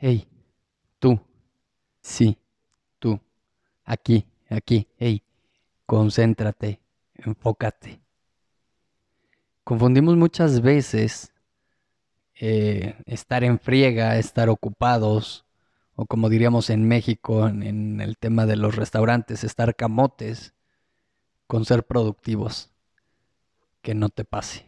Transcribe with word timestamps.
Hey, 0.00 0.28
tú. 1.00 1.20
Sí, 2.00 2.38
tú. 3.00 3.20
Aquí, 3.84 4.26
aquí. 4.48 4.86
Hey, 4.96 5.24
concéntrate, 5.86 6.80
enfócate. 7.14 8.00
Confundimos 9.64 10.16
muchas 10.16 10.60
veces 10.60 11.32
eh, 12.36 12.94
estar 13.06 13.42
en 13.42 13.58
friega, 13.58 14.18
estar 14.18 14.48
ocupados, 14.48 15.44
o 15.96 16.06
como 16.06 16.28
diríamos 16.28 16.70
en 16.70 16.86
México 16.86 17.48
en, 17.48 17.64
en 17.64 18.00
el 18.00 18.16
tema 18.18 18.46
de 18.46 18.54
los 18.54 18.76
restaurantes, 18.76 19.42
estar 19.42 19.74
camotes, 19.74 20.54
con 21.48 21.64
ser 21.64 21.84
productivos. 21.84 22.70
Que 23.82 23.94
no 23.94 24.10
te 24.10 24.24
pase. 24.24 24.67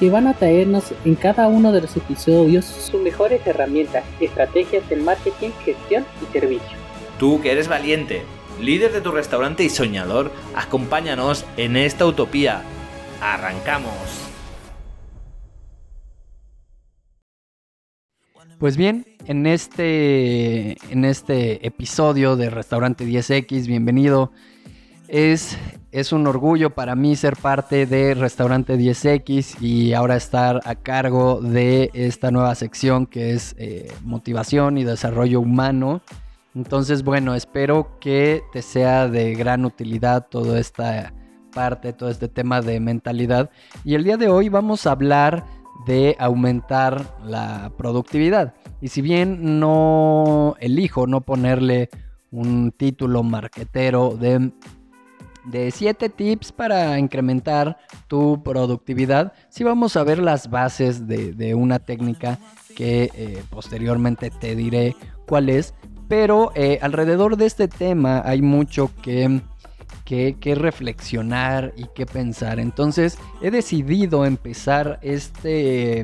que 0.00 0.08
van 0.08 0.26
a 0.26 0.32
traernos 0.32 0.94
en 1.04 1.14
cada 1.14 1.46
uno 1.46 1.72
de 1.72 1.82
los 1.82 1.94
episodios 1.94 2.64
sus 2.64 2.98
mejores 3.02 3.46
herramientas, 3.46 4.02
estrategias 4.18 4.88
de 4.88 4.96
marketing, 4.96 5.50
gestión 5.62 6.06
y 6.22 6.32
servicio. 6.32 6.78
Tú 7.18 7.42
que 7.42 7.52
eres 7.52 7.68
valiente, 7.68 8.22
líder 8.58 8.92
de 8.92 9.02
tu 9.02 9.12
restaurante 9.12 9.62
y 9.62 9.68
soñador, 9.68 10.32
acompáñanos 10.54 11.44
en 11.58 11.76
esta 11.76 12.06
utopía. 12.06 12.62
¡Arrancamos! 13.20 13.92
Pues 18.58 18.78
bien, 18.78 19.06
en 19.26 19.46
este, 19.46 20.78
en 20.90 21.04
este 21.04 21.66
episodio 21.66 22.36
de 22.36 22.48
Restaurante 22.48 23.04
10X, 23.04 23.66
bienvenido. 23.66 24.32
Es, 25.08 25.58
es 25.92 26.12
un 26.12 26.26
orgullo 26.26 26.70
para 26.70 26.94
mí 26.94 27.16
ser 27.16 27.36
parte 27.36 27.86
de 27.86 28.14
Restaurante 28.14 28.78
10X 28.78 29.60
y 29.60 29.92
ahora 29.92 30.16
estar 30.16 30.60
a 30.64 30.76
cargo 30.76 31.40
de 31.40 31.90
esta 31.94 32.30
nueva 32.30 32.54
sección 32.54 33.06
que 33.06 33.32
es 33.32 33.56
eh, 33.58 33.92
motivación 34.04 34.78
y 34.78 34.84
desarrollo 34.84 35.40
humano. 35.40 36.00
Entonces, 36.54 37.02
bueno, 37.02 37.34
espero 37.34 37.98
que 38.00 38.42
te 38.52 38.62
sea 38.62 39.08
de 39.08 39.34
gran 39.34 39.64
utilidad 39.64 40.28
toda 40.28 40.60
esta 40.60 41.12
parte, 41.52 41.92
todo 41.92 42.08
este 42.08 42.28
tema 42.28 42.60
de 42.60 42.78
mentalidad. 42.78 43.50
Y 43.84 43.94
el 43.94 44.04
día 44.04 44.16
de 44.16 44.28
hoy 44.28 44.48
vamos 44.48 44.86
a 44.86 44.92
hablar 44.92 45.44
de 45.86 46.14
aumentar 46.20 47.16
la 47.24 47.72
productividad. 47.76 48.54
Y 48.80 48.88
si 48.88 49.02
bien 49.02 49.58
no 49.58 50.54
elijo 50.60 51.06
no 51.08 51.22
ponerle 51.22 51.88
un 52.30 52.70
título 52.70 53.24
marquetero 53.24 54.16
de 54.16 54.52
de 55.44 55.70
7 55.70 56.08
tips 56.08 56.52
para 56.52 56.98
incrementar 56.98 57.78
tu 58.08 58.42
productividad, 58.42 59.32
sí 59.48 59.64
vamos 59.64 59.96
a 59.96 60.04
ver 60.04 60.18
las 60.18 60.50
bases 60.50 61.06
de, 61.06 61.54
una 61.54 61.78
técnica 61.78 62.38
que 62.76 63.10
eh, 63.14 63.42
posteriormente 63.50 64.30
te 64.30 64.54
diré 64.54 64.96
cuál 65.26 65.48
es, 65.48 65.74
pero 66.08 66.52
eh, 66.54 66.78
alrededor 66.82 67.36
de 67.36 67.46
este 67.46 67.68
tema 67.68 68.22
hay 68.24 68.42
mucho 68.42 68.90
que, 69.02 69.40
que, 70.04 70.54
reflexionar 70.54 71.72
y 71.76 71.86
que 71.94 72.06
pensar. 72.06 72.58
Entonces 72.58 73.16
he 73.40 73.50
decidido 73.50 74.26
empezar 74.26 74.98
este, 75.02 76.00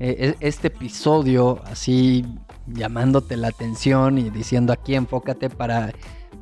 eh, 0.00 0.34
este 0.40 0.66
episodio 0.68 1.60
así 1.64 2.24
llamándote 2.66 3.36
la 3.36 3.48
atención 3.48 4.18
y 4.18 4.30
diciendo 4.30 4.72
aquí 4.72 4.94
enfócate 4.94 5.50
para 5.50 5.92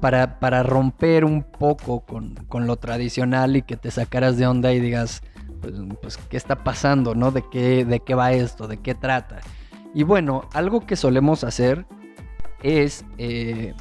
para, 0.03 0.65
romper 0.65 1.25
un 1.25 1.45
poco 1.45 2.01
con, 2.01 2.67
lo 2.67 2.77
tradicional 2.77 3.57
y 3.57 3.63
que 3.63 3.77
te 3.77 3.93
sacaras 3.93 4.37
de 4.37 4.49
onda 4.49 4.73
y 4.73 4.81
digas, 4.81 5.23
pues, 5.61 5.75
pues, 6.01 6.17
¿qué 6.17 6.37
está 6.37 6.65
pasando? 6.65 7.15
¿no? 7.15 7.31
¿De 7.31 7.45
qué, 7.49 7.85
¿De 7.85 8.01
qué 8.01 8.17
va 8.17 8.33
esto? 8.33 8.67
¿De 8.67 8.79
qué 8.79 8.97
trata? 8.97 9.39
Y 9.95 10.03
bueno, 10.03 10.49
algo 10.55 10.81
que 10.81 10.97
solemos 10.97 11.45
hacer 11.45 11.87
es 12.65 13.05
eh, 13.17 13.75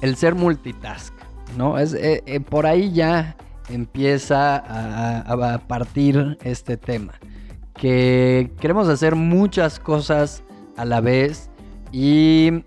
el 0.00 0.16
ser 0.16 0.34
multitask, 0.34 1.12
¿no? 1.58 1.78
Es, 1.78 1.92
eh, 1.92 2.22
eh, 2.24 2.40
por 2.40 2.64
ahí 2.64 2.90
ya 2.92 3.36
empieza 3.68 4.56
a, 4.56 5.52
a, 5.52 5.58
partir 5.58 6.38
este 6.44 6.78
tema. 6.78 7.12
Que 7.74 8.52
queremos 8.58 8.88
hacer 8.88 9.16
muchas 9.16 9.78
cosas 9.78 10.44
a 10.78 10.86
la 10.86 11.02
vez 11.02 11.50
y 11.90 12.64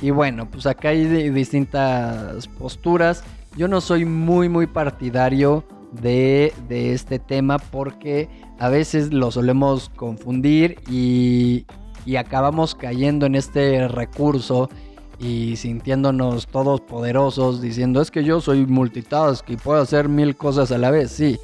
y 0.00 0.10
bueno, 0.10 0.50
pues 0.50 0.66
acá 0.66 0.90
hay 0.90 1.30
distintas 1.30 2.46
posturas. 2.48 3.22
Yo 3.56 3.68
no 3.68 3.80
soy 3.80 4.04
muy, 4.04 4.48
muy 4.48 4.66
partidario 4.66 5.64
de, 5.92 6.52
este 6.68 7.18
tema 7.18 7.58
porque 7.58 8.28
a 8.58 8.68
veces 8.68 9.12
lo 9.12 9.30
solemos 9.30 9.90
confundir 9.90 10.78
y, 10.88 11.66
y 12.06 12.16
acabamos 12.16 12.74
cayendo 12.74 13.26
en 13.26 13.34
este 13.34 13.88
recurso 13.88 14.70
y 15.18 15.56
sintiéndonos 15.56 16.46
todos 16.46 16.80
poderosos 16.80 17.60
diciendo 17.60 18.00
es 18.00 18.10
que 18.10 18.24
yo 18.24 18.40
soy 18.40 18.66
multitask 18.66 19.48
y 19.50 19.56
puedo 19.56 19.82
hacer 19.82 20.08
mil 20.08 20.34
cosas 20.36 20.72
a 20.72 20.78
la 20.78 20.90
vez, 20.90 21.10
sí. 21.10 21.38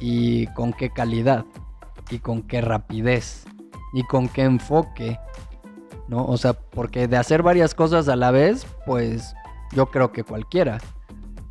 ¿Y 0.00 0.48
con 0.48 0.72
qué 0.72 0.90
calidad? 0.90 1.46
¿Y 2.10 2.18
con 2.18 2.42
qué 2.42 2.60
rapidez? 2.60 3.44
¿Y 3.94 4.02
con 4.02 4.28
qué 4.28 4.42
enfoque? 4.42 5.18
¿No? 6.08 6.24
O 6.26 6.36
sea, 6.36 6.52
porque 6.52 7.08
de 7.08 7.16
hacer 7.16 7.42
varias 7.42 7.74
cosas 7.74 8.08
a 8.08 8.16
la 8.16 8.30
vez, 8.30 8.66
pues 8.86 9.34
yo 9.72 9.86
creo 9.86 10.12
que 10.12 10.24
cualquiera, 10.24 10.78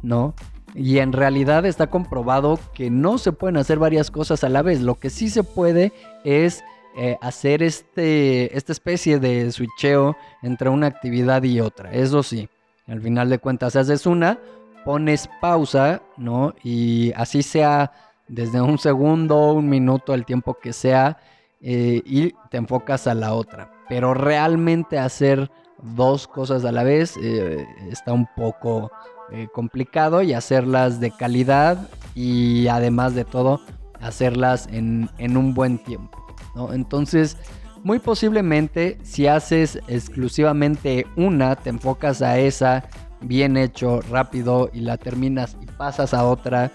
¿no? 0.01 0.34
Y 0.73 1.00
en 1.00 1.12
realidad 1.12 1.66
está 1.66 1.88
comprobado 1.88 2.59
que 2.73 2.90
no 2.90 3.17
se 3.17 3.34
pueden 3.34 3.57
hacer 3.57 3.78
varias 3.79 4.09
cosas 4.09 4.44
a 4.44 4.50
la 4.50 4.61
vez. 4.61 4.81
Lo 4.81 4.95
que 4.95 5.09
sí 5.09 5.29
se 5.29 5.44
puede 5.44 5.91
es 6.23 6.63
eh, 6.97 7.17
hacer 7.22 7.63
este, 7.63 8.56
esta 8.56 8.72
especie 8.72 9.19
de 9.19 9.51
switcheo 9.51 10.16
entre 10.41 10.69
una 10.69 10.88
actividad 10.88 11.44
y 11.44 11.59
otra. 11.59 11.91
Eso 11.94 12.23
sí, 12.23 12.47
al 12.88 13.01
final 13.01 13.29
de 13.29 13.40
cuentas 13.40 13.75
haces 13.75 14.06
una, 14.06 14.40
pones 14.85 15.29
pausa, 15.40 16.01
¿no? 16.17 16.53
Y 16.63 17.11
así 17.16 17.44
sea 17.44 17.91
desde 18.28 18.61
un 18.61 18.78
segundo, 18.78 19.53
un 19.53 19.69
minuto, 19.69 20.13
el 20.13 20.25
tiempo 20.25 20.53
que 20.53 20.73
sea, 20.73 21.17
eh, 21.61 22.01
y 22.06 22.34
te 22.50 22.57
enfocas 22.57 23.07
a 23.07 23.13
la 23.13 23.34
otra. 23.34 23.72
Pero 23.91 24.13
realmente 24.13 24.97
hacer 24.97 25.52
dos 25.84 26.25
cosas 26.25 26.63
a 26.63 26.72
la 26.72 26.85
vez 26.85 27.18
eh, 27.22 27.68
está 27.90 28.13
un 28.13 28.25
poco 28.38 28.90
eh, 29.34 29.50
complicado 29.53 30.22
y 30.22 30.31
hacerlas 30.31 31.02
de 31.02 31.12
calidad 31.12 31.90
y 32.16 32.69
además 32.69 33.16
de 33.16 33.25
todo 33.25 33.59
hacerlas 34.00 34.69
en, 34.72 35.09
un 35.19 35.53
buen 35.53 35.78
tiempo. 35.78 36.25
Entonces, 36.72 37.35
muy 37.84 38.00
posiblemente 38.00 38.97
si 39.03 39.28
haces 39.28 39.78
exclusivamente 39.90 41.06
una, 41.18 41.58
te 41.58 41.69
enfocas 41.69 42.22
a 42.22 42.40
esa 42.40 42.85
bien 43.19 43.58
hecho, 43.58 44.00
rápido 44.09 44.69
y 44.72 44.79
la 44.79 44.96
terminas 44.96 45.58
y 45.59 45.66
pasas 45.66 46.13
a 46.13 46.23
otra, 46.23 46.72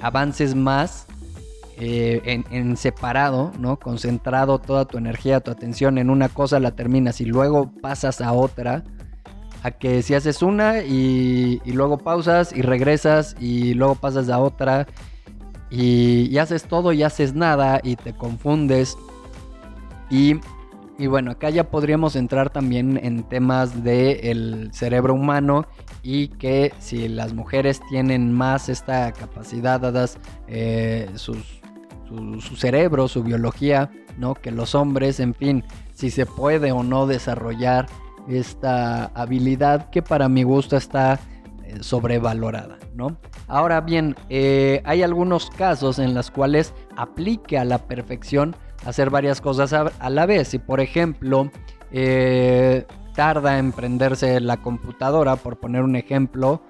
avances 0.00 0.54
más 0.54 1.06
eh, 1.78 2.42
en, 2.50 2.76
separado, 2.76 3.50
¿no? 3.58 3.78
Concentrado 3.78 4.58
toda 4.58 4.84
tu 4.84 4.98
energía, 4.98 5.40
tu 5.40 5.50
atención 5.50 5.98
en 5.98 6.10
una 6.10 6.28
cosa, 6.28 6.60
la 6.60 6.72
terminas 6.72 7.20
y 7.20 7.24
luego 7.24 7.72
pasas 7.80 8.20
a 8.20 8.32
otra. 8.32 8.84
A 9.62 9.70
que 9.70 10.02
si 10.02 10.14
haces 10.14 10.42
una 10.42 10.82
y, 10.82 11.60
luego 11.64 11.98
pausas 11.98 12.52
y 12.52 12.62
regresas 12.62 13.36
y 13.40 13.74
luego 13.74 13.94
pasas 13.94 14.28
a 14.28 14.38
otra 14.38 14.86
y, 15.70 16.36
haces 16.38 16.64
todo 16.64 16.92
y 16.92 17.02
haces 17.04 17.34
nada 17.34 17.80
y 17.82 17.96
te 17.96 18.12
confundes. 18.12 18.98
Y, 20.10 20.40
y 20.98 21.06
bueno, 21.06 21.30
acá 21.30 21.48
ya 21.48 21.70
podríamos 21.70 22.16
entrar 22.16 22.50
también 22.50 23.00
en 23.02 23.22
temas 23.22 23.82
del 23.82 24.70
cerebro 24.72 25.14
humano 25.14 25.66
y 26.02 26.28
que 26.28 26.74
si 26.80 27.08
las 27.08 27.32
mujeres 27.32 27.80
tienen 27.88 28.32
más 28.32 28.68
esta 28.68 29.12
capacidad 29.12 29.80
dadas 29.80 30.18
eh, 30.48 31.08
sus 31.14 31.61
su, 32.40 32.56
cerebro, 32.56 33.08
su 33.08 33.22
biología, 33.22 33.90
¿no? 34.18 34.34
Que 34.34 34.50
los 34.50 34.74
hombres, 34.74 35.20
en 35.20 35.34
fin, 35.34 35.64
si 35.94 36.10
se 36.10 36.26
puede 36.26 36.72
o 36.72 36.82
no 36.82 37.06
desarrollar 37.06 37.86
esta 38.28 39.06
habilidad 39.06 39.90
que 39.90 40.02
para 40.02 40.28
mi 40.28 40.42
gusto 40.42 40.76
está 40.76 41.18
eh, 41.64 41.78
sobrevalorada, 41.80 42.78
¿no? 42.94 43.16
Ahora 43.48 43.80
bien, 43.80 44.16
eh, 44.28 44.80
hay 44.84 45.02
algunos 45.02 45.50
casos 45.50 45.98
en 45.98 46.14
los 46.14 46.30
cuales 46.30 46.72
aplique 46.96 47.58
a 47.58 47.64
la 47.64 47.78
perfección 47.78 48.54
hacer 48.86 49.10
varias 49.10 49.40
cosas 49.40 49.72
a, 49.72 50.10
la 50.10 50.26
vez. 50.26 50.54
Y 50.54 50.58
por 50.58 50.80
ejemplo, 50.80 51.50
eh, 51.90 52.86
tarda 53.14 53.58
en 53.58 53.72
prenderse 53.72 54.40
la 54.40 54.58
computadora, 54.58 55.36
por 55.36 55.58
poner 55.58 55.82
un 55.82 55.96
ejemplo, 55.96 56.62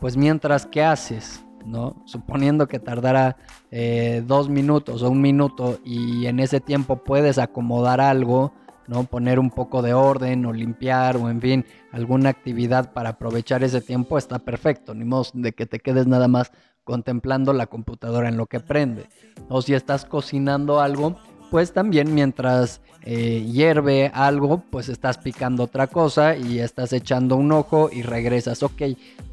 pues 0.00 0.16
mientras 0.16 0.66
que 0.66 0.82
haces, 0.82 1.44
¿no? 1.66 2.02
Suponiendo 2.06 2.68
que 2.68 2.78
tardara 2.78 3.36
eh, 3.70 4.22
dos 4.26 4.48
minutos 4.48 5.02
o 5.02 5.10
un 5.10 5.20
minuto 5.20 5.78
y 5.84 6.26
en 6.26 6.40
ese 6.40 6.60
tiempo 6.60 6.96
puedes 7.04 7.38
acomodar 7.38 8.00
algo, 8.00 8.52
¿no? 8.86 9.04
Poner 9.04 9.38
un 9.38 9.50
poco 9.50 9.82
de 9.82 9.94
orden 9.94 10.44
o 10.46 10.52
limpiar 10.52 11.16
o 11.16 11.30
en 11.30 11.40
fin, 11.40 11.64
alguna 11.92 12.30
actividad 12.30 12.92
para 12.92 13.10
aprovechar 13.10 13.62
ese 13.62 13.80
tiempo 13.80 14.18
está 14.18 14.38
perfecto, 14.38 14.94
ni 14.94 15.04
modo 15.04 15.26
de 15.34 15.52
que 15.52 15.66
te 15.66 15.78
quedes 15.78 16.06
nada 16.06 16.28
más 16.28 16.52
contemplando 16.84 17.52
la 17.52 17.66
computadora 17.66 18.28
en 18.28 18.36
lo 18.36 18.46
que 18.46 18.60
prende. 18.60 19.06
O 19.48 19.62
si 19.62 19.74
estás 19.74 20.04
cocinando 20.04 20.80
algo, 20.80 21.16
pues 21.50 21.72
también 21.72 22.14
mientras 22.14 22.80
eh, 23.02 23.44
hierve 23.44 24.10
algo, 24.14 24.62
pues 24.70 24.88
estás 24.88 25.18
picando 25.18 25.64
otra 25.64 25.86
cosa 25.86 26.36
y 26.36 26.60
estás 26.60 26.92
echando 26.92 27.36
un 27.36 27.52
ojo 27.52 27.90
y 27.92 28.02
regresas. 28.02 28.62
Ok, 28.62 28.82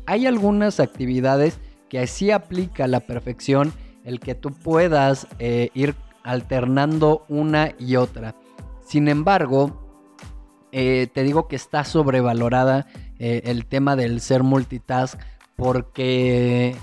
hay 0.06 0.26
algunas 0.26 0.80
actividades 0.80 1.60
que 1.90 2.00
así 2.00 2.32
aplica 2.32 2.88
la 2.88 3.00
perfección 3.02 3.74
el 4.04 4.20
que 4.20 4.36
tú 4.36 4.52
puedas 4.52 5.28
eh, 5.40 5.70
ir 5.74 5.96
alternando 6.24 7.26
una 7.28 7.74
y 7.80 7.96
otra. 7.96 8.36
Sin 8.86 9.08
embargo, 9.08 9.82
eh, 10.72 11.08
te 11.14 11.24
digo 11.24 11.48
que 11.48 11.56
está 11.56 11.84
sobrevalorada 11.84 12.88
el 13.22 13.66
tema 13.66 13.98
del 13.98 14.22
ser 14.22 14.44
multitask 14.44 15.20
porque 15.58 16.74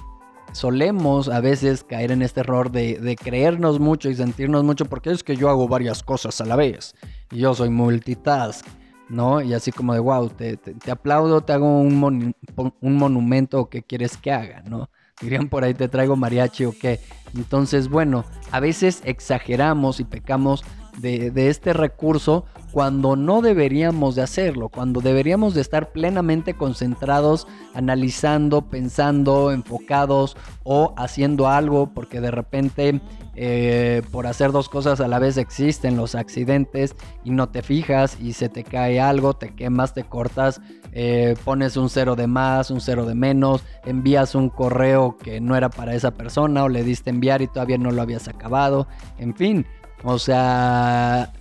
solemos 0.57 1.29
a 1.29 1.41
veces 1.41 1.85
caer 1.85 2.13
en 2.13 2.23
este 2.23 2.41
error 2.41 2.71
de, 2.71 3.17
creernos 3.23 3.79
mucho 3.79 4.09
y 4.09 4.15
sentirnos 4.15 4.65
mucho 4.65 4.87
porque 4.87 5.11
es 5.11 5.23
que 5.23 5.37
yo 5.37 5.51
hago 5.51 5.69
varias 5.69 6.03
cosas 6.03 6.41
a 6.41 6.47
la 6.47 6.57
vez 6.57 6.95
y 7.31 7.39
yo 7.39 7.55
soy 7.55 7.71
multitask, 7.71 8.67
¿no? 9.09 9.43
Y 9.43 9.53
así 9.53 9.71
como 9.71 9.95
de, 9.95 10.01
wow, 10.01 10.31
te, 10.31 10.59
aplaudo, 10.91 11.43
te 11.43 11.53
hago 11.53 11.81
un, 11.81 12.35
un 12.81 12.97
monumento 12.97 13.69
que 13.69 13.83
quieres 13.83 14.17
que 14.17 14.33
haga, 14.33 14.63
¿no? 14.63 14.89
Dirían 15.21 15.49
por 15.49 15.65
ahí 15.65 15.75
te 15.75 15.89
traigo 15.89 16.17
mariachi 16.17 16.65
o 16.67 16.75
qué. 16.79 17.01
Entonces, 17.35 17.89
bueno, 17.89 18.25
a 18.51 18.61
veces 18.61 19.03
exageramos 19.05 20.01
y 20.01 20.05
pecamos 20.05 20.65
de, 20.99 21.49
este 21.49 21.73
recurso 21.73 22.45
cuando 22.73 23.17
no 23.17 23.41
deberíamos 23.41 24.15
de 24.15 24.23
hacerlo, 24.23 24.69
cuando 24.69 25.01
deberíamos 25.01 25.55
de 25.55 25.63
estar 25.63 25.93
plenamente 25.93 26.55
concentrados, 26.55 27.47
analizando, 27.75 28.63
pensando, 28.63 29.51
enfocados 29.51 30.37
o 30.63 30.93
haciendo 30.97 31.49
algo, 31.49 31.93
porque 31.95 32.21
de 32.21 32.31
repente 32.31 33.01
eh, 33.35 34.03
por 34.11 34.27
hacer 34.27 34.53
dos 34.53 34.69
cosas 34.69 35.01
a 35.01 35.09
la 35.09 35.19
vez 35.19 35.37
existen 35.37 35.97
los 35.97 36.15
accidentes 36.15 36.97
y 37.25 37.31
no 37.31 37.49
te 37.49 37.63
fijas 37.63 38.19
y 38.21 38.33
se 38.33 38.49
te 38.49 38.65
cae 38.65 39.01
algo, 39.01 39.35
te 39.35 39.55
quemas, 39.55 39.95
te 39.95 40.05
cortas, 40.05 40.61
eh, 40.93 41.35
pones 41.45 41.77
un 41.77 41.89
cero 41.89 42.17
de 42.17 42.27
más, 42.27 42.71
un 42.71 42.81
cero 42.81 43.07
de 43.07 43.15
menos, 43.15 43.63
envías 43.85 44.35
un 44.35 44.49
correo 44.49 45.17
que 45.17 45.41
no 45.41 45.57
era 45.57 45.71
para 45.71 45.95
esa 45.95 46.13
persona 46.13 46.65
o 46.65 46.69
le 46.69 46.83
diste 46.83 47.11
enviar 47.11 47.43
y 47.43 47.47
todavía 47.47 47.79
no 47.79 47.91
lo 47.91 48.03
habías 48.03 48.29
acabado, 48.29 48.87
en 49.19 49.35
fin, 49.35 49.67
o 50.03 50.19
sea 50.19 51.33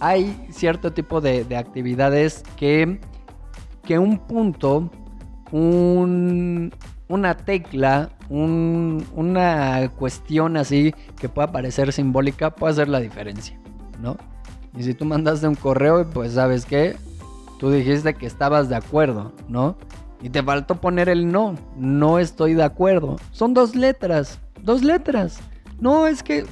hay 0.00 0.46
cierto 0.50 0.92
tipo 0.92 1.20
de, 1.20 1.56
actividades 1.56 2.42
que, 2.56 3.00
que 3.84 3.98
un 3.98 4.18
punto, 4.18 4.90
una 5.52 7.36
tecla, 7.36 8.10
una 8.28 9.90
cuestión 9.96 10.56
así 10.56 10.94
que 11.18 11.28
pueda 11.28 11.50
parecer 11.52 11.92
simbólica 11.92 12.54
puede 12.54 12.72
hacer 12.72 12.88
la 12.88 13.00
diferencia, 13.00 13.58
¿no? 14.00 14.16
Y 14.76 14.82
si 14.82 14.92
tú 14.92 15.06
mandaste 15.06 15.48
un 15.48 15.54
correo, 15.54 16.08
pues 16.10 16.34
sabes 16.34 16.66
que 16.66 16.96
tú 17.58 17.70
dijiste 17.70 18.14
que 18.14 18.26
estabas 18.26 18.68
de 18.68 18.76
acuerdo, 18.76 19.32
¿no? 19.48 19.76
Y 20.22 20.28
te 20.28 20.42
faltó 20.42 20.80
poner 20.80 21.08
el 21.08 21.30
no, 21.30 21.54
no 21.76 22.18
estoy 22.18 22.54
de 22.54 22.64
acuerdo. 22.64 23.16
Son 23.30 23.54
dos 23.54 23.74
letras, 23.74 24.38
dos 24.62 24.82
letras. 24.82 25.40
No, 25.80 26.06
es 26.06 26.22
que 26.22 26.44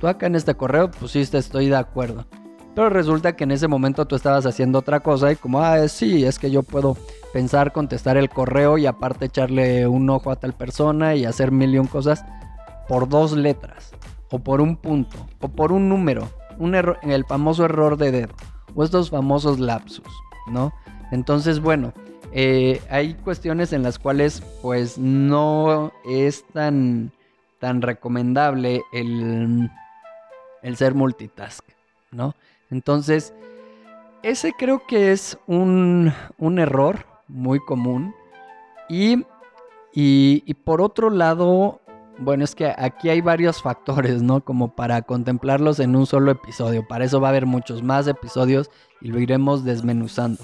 tú 0.00 0.08
acá 0.08 0.26
en 0.26 0.36
este 0.36 0.54
correo 0.54 0.90
pusiste 0.90 1.38
estoy 1.38 1.68
de 1.68 1.76
acuerdo. 1.76 2.26
Pero 2.74 2.90
resulta 2.90 3.34
que 3.34 3.44
en 3.44 3.52
ese 3.52 3.68
momento 3.68 4.06
tú 4.06 4.16
estabas 4.16 4.44
haciendo 4.44 4.80
otra 4.80 5.00
cosa 5.00 5.32
y 5.32 5.36
como, 5.36 5.60
ah, 5.62 5.88
sí, 5.88 6.26
es 6.26 6.38
que 6.38 6.50
yo 6.50 6.62
puedo 6.62 6.96
pensar, 7.32 7.72
contestar 7.72 8.18
el 8.18 8.28
correo 8.28 8.76
y 8.76 8.84
aparte 8.84 9.26
echarle 9.26 9.86
un 9.86 10.10
ojo 10.10 10.30
a 10.30 10.36
tal 10.36 10.52
persona 10.52 11.14
y 11.14 11.24
hacer 11.24 11.52
mil 11.52 11.74
y 11.74 11.78
un 11.78 11.86
cosas 11.86 12.22
por 12.86 13.08
dos 13.08 13.32
letras, 13.32 13.92
o 14.30 14.38
por 14.38 14.60
un 14.60 14.76
punto, 14.76 15.16
o 15.40 15.48
por 15.48 15.72
un 15.72 15.88
número, 15.88 16.28
un 16.58 16.74
error, 16.74 16.98
el 17.02 17.24
famoso 17.24 17.64
error 17.64 17.96
de 17.96 18.12
dedo, 18.12 18.34
o 18.74 18.84
estos 18.84 19.08
famosos 19.08 19.58
lapsus, 19.58 20.06
¿no? 20.46 20.72
Entonces, 21.12 21.60
bueno, 21.60 21.94
eh, 22.32 22.82
hay 22.90 23.14
cuestiones 23.14 23.72
en 23.72 23.82
las 23.82 23.98
cuales 23.98 24.42
pues 24.60 24.98
no 24.98 25.92
es 26.04 26.44
tan 26.52 27.10
tan 27.58 27.80
recomendable 27.82 28.82
el, 28.92 29.70
el 30.66 30.76
ser 30.76 30.94
multitask, 30.94 31.64
¿no? 32.10 32.34
Entonces, 32.70 33.32
ese 34.24 34.52
creo 34.52 34.84
que 34.84 35.12
es 35.12 35.38
un, 35.46 36.12
un 36.38 36.58
error 36.58 37.06
muy 37.28 37.60
común. 37.60 38.12
Y, 38.88 39.24
y, 39.94 40.42
y, 40.44 40.54
por 40.54 40.80
otro 40.80 41.08
lado, 41.08 41.80
bueno, 42.18 42.42
es 42.42 42.56
que 42.56 42.66
aquí 42.76 43.10
hay 43.10 43.20
varios 43.20 43.62
factores, 43.62 44.22
¿no? 44.22 44.40
Como 44.40 44.74
para 44.74 45.02
contemplarlos 45.02 45.78
en 45.78 45.94
un 45.94 46.04
solo 46.04 46.32
episodio. 46.32 46.84
Para 46.88 47.04
eso 47.04 47.20
va 47.20 47.28
a 47.28 47.30
haber 47.30 47.46
muchos 47.46 47.84
más 47.84 48.08
episodios 48.08 48.68
y 49.00 49.08
lo 49.08 49.20
iremos 49.20 49.64
desmenuzando. 49.64 50.42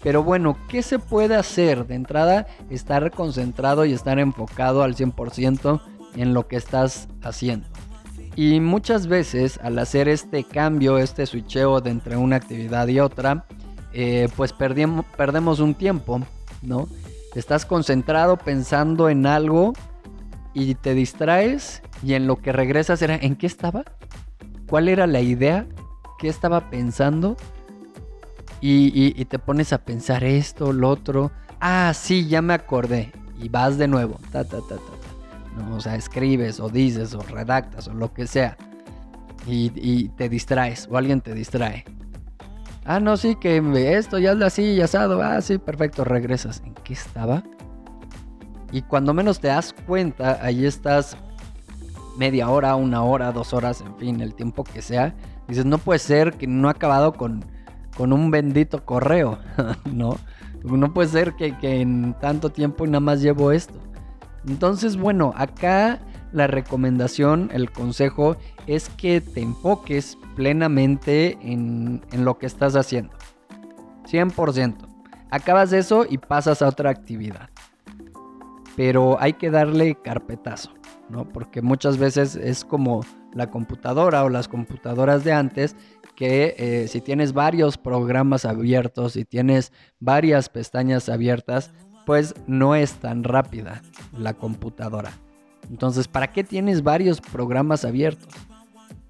Pero 0.00 0.22
bueno, 0.22 0.56
¿qué 0.68 0.82
se 0.82 1.00
puede 1.00 1.34
hacer? 1.34 1.88
De 1.88 1.96
entrada, 1.96 2.46
estar 2.70 3.10
concentrado 3.10 3.84
y 3.84 3.92
estar 3.92 4.20
enfocado 4.20 4.84
al 4.84 4.94
100% 4.94 5.80
en 6.14 6.34
lo 6.34 6.46
que 6.46 6.54
estás 6.54 7.08
haciendo. 7.20 7.66
Y 8.36 8.60
muchas 8.60 9.06
veces 9.06 9.58
al 9.62 9.78
hacer 9.78 10.08
este 10.08 10.44
cambio, 10.44 10.98
este 10.98 11.24
switcheo 11.24 11.80
de 11.80 11.90
entre 11.90 12.18
una 12.18 12.36
actividad 12.36 12.86
y 12.86 13.00
otra, 13.00 13.46
eh, 13.94 14.28
pues 14.36 14.52
perdemos, 14.52 15.58
un 15.58 15.74
tiempo, 15.74 16.20
¿no? 16.60 16.86
Estás 17.34 17.64
concentrado 17.64 18.36
pensando 18.36 19.08
en 19.08 19.26
algo 19.26 19.72
y 20.52 20.74
te 20.74 20.92
distraes 20.92 21.82
y 22.02 22.12
en 22.12 22.26
lo 22.26 22.36
que 22.36 22.52
regresas 22.52 23.00
era, 23.00 23.16
¿en 23.16 23.36
qué 23.36 23.46
estaba? 23.46 23.84
¿Cuál 24.68 24.88
era 24.88 25.06
la 25.06 25.22
idea? 25.22 25.66
¿Qué 26.18 26.28
estaba 26.28 26.68
pensando? 26.68 27.38
Y, 28.60 29.14
y 29.20 29.24
te 29.24 29.38
pones 29.38 29.72
a 29.72 29.78
pensar 29.78 30.24
esto, 30.24 30.74
lo 30.74 30.90
otro. 30.90 31.30
Ah, 31.60 31.92
sí, 31.94 32.26
ya 32.26 32.42
me 32.42 32.54
acordé. 32.54 33.12
Y 33.38 33.48
vas 33.48 33.78
de 33.78 33.86
nuevo. 33.88 34.18
Ta, 34.32 34.44
ta, 34.44 34.58
ta, 34.60 34.76
ta. 34.76 35.05
O 35.72 35.80
sea, 35.80 35.96
escribes 35.96 36.60
o 36.60 36.68
dices 36.68 37.14
o 37.14 37.20
redactas 37.22 37.88
o 37.88 37.94
lo 37.94 38.12
que 38.12 38.26
sea. 38.26 38.56
Y, 39.46 40.08
te 40.10 40.28
distraes 40.28 40.88
o 40.90 40.96
alguien 40.96 41.20
te 41.20 41.32
distrae. 41.32 41.84
Ah, 42.84 43.00
no, 43.00 43.16
sí, 43.16 43.36
que 43.36 43.58
esto 43.96 44.18
ya 44.18 44.32
es 44.32 44.42
así 44.42 44.62
y 44.62 44.80
asado. 44.80 45.22
Ah, 45.22 45.40
sí, 45.40 45.58
perfecto, 45.58 46.04
regresas. 46.04 46.62
¿En 46.64 46.74
qué 46.74 46.92
estaba? 46.92 47.42
Y 48.72 48.82
cuando 48.82 49.14
menos 49.14 49.40
te 49.40 49.48
das 49.48 49.74
cuenta, 49.86 50.38
ahí 50.42 50.66
estás 50.66 51.16
media 52.18 52.48
hora, 52.48 52.74
una 52.74 53.02
hora, 53.02 53.32
dos 53.32 53.52
horas, 53.52 53.80
en 53.80 53.96
fin, 53.96 54.20
el 54.20 54.34
tiempo 54.34 54.64
que 54.64 54.82
sea. 54.82 55.14
Dices, 55.46 55.64
no 55.64 55.78
puede 55.78 56.00
ser 56.00 56.32
que 56.32 56.46
no 56.46 56.68
ha 56.68 56.72
acabado 56.72 57.12
con, 57.12 57.44
con 57.96 58.12
un 58.12 58.30
bendito 58.30 58.84
correo, 58.84 59.38
¿no? 59.84 60.18
No 60.64 60.92
puede 60.92 61.08
ser 61.08 61.34
que, 61.34 61.56
que 61.58 61.80
en 61.80 62.14
tanto 62.20 62.50
tiempo 62.50 62.86
nada 62.86 63.00
más 63.00 63.22
llevo 63.22 63.52
esto. 63.52 63.78
Entonces, 64.46 64.96
bueno, 64.96 65.32
acá 65.36 66.00
la 66.32 66.46
recomendación, 66.46 67.50
el 67.52 67.70
consejo 67.70 68.36
es 68.66 68.88
que 68.90 69.20
te 69.20 69.40
enfoques 69.40 70.18
plenamente 70.34 71.38
en, 71.40 72.02
lo 72.12 72.38
que 72.38 72.46
estás 72.46 72.76
haciendo. 72.76 73.12
100%. 74.04 74.76
Acabas 75.30 75.72
eso 75.72 76.04
y 76.08 76.18
pasas 76.18 76.62
a 76.62 76.68
otra 76.68 76.90
actividad. 76.90 77.50
Pero 78.76 79.16
hay 79.20 79.32
que 79.32 79.50
darle 79.50 79.96
carpetazo, 79.96 80.74
¿no? 81.08 81.26
Porque 81.28 81.62
muchas 81.62 81.96
veces 81.96 82.36
es 82.36 82.64
como 82.64 83.00
la 83.32 83.50
computadora 83.50 84.24
o 84.24 84.28
las 84.28 84.48
computadoras 84.48 85.24
de 85.24 85.32
antes 85.32 85.74
que 86.16 86.54
eh, 86.58 86.88
si 86.88 87.00
tienes 87.00 87.34
varios 87.34 87.76
programas 87.76 88.44
abiertos, 88.44 89.16
y 89.16 89.24
tienes 89.24 89.72
varias 90.00 90.48
pestañas 90.48 91.08
abiertas, 91.08 91.72
pues 92.06 92.34
no 92.46 92.76
es 92.76 92.94
tan 92.94 93.24
rápida 93.24 93.82
la 94.16 94.32
computadora. 94.32 95.10
Entonces, 95.68 96.06
¿para 96.06 96.32
qué 96.32 96.44
tienes 96.44 96.84
varios 96.84 97.20
programas 97.20 97.84
abiertos? 97.84 98.32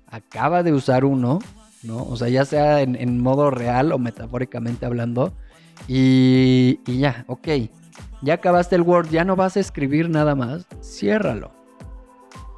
Acaba 0.07 0.63
de 0.63 0.73
usar 0.73 1.05
uno, 1.05 1.39
¿no? 1.83 2.03
O 2.05 2.17
sea, 2.17 2.31
ya 2.31 2.47
sea 2.47 2.81
en, 2.81 3.21
modo 3.21 3.51
real 3.51 3.93
o 3.93 3.99
metafóricamente 3.99 4.87
hablando. 4.87 5.35
Y, 5.87 6.81
ya, 6.87 7.27
ok. 7.29 7.49
Ya 8.23 8.35
acabaste 8.35 8.77
el 8.77 8.83
Word, 8.83 9.11
ya 9.11 9.25
no 9.25 9.37
vas 9.37 9.59
a 9.59 9.61
escribir 9.61 10.09
nada 10.09 10.35
más. 10.35 10.67
Ciérralo. 10.83 11.53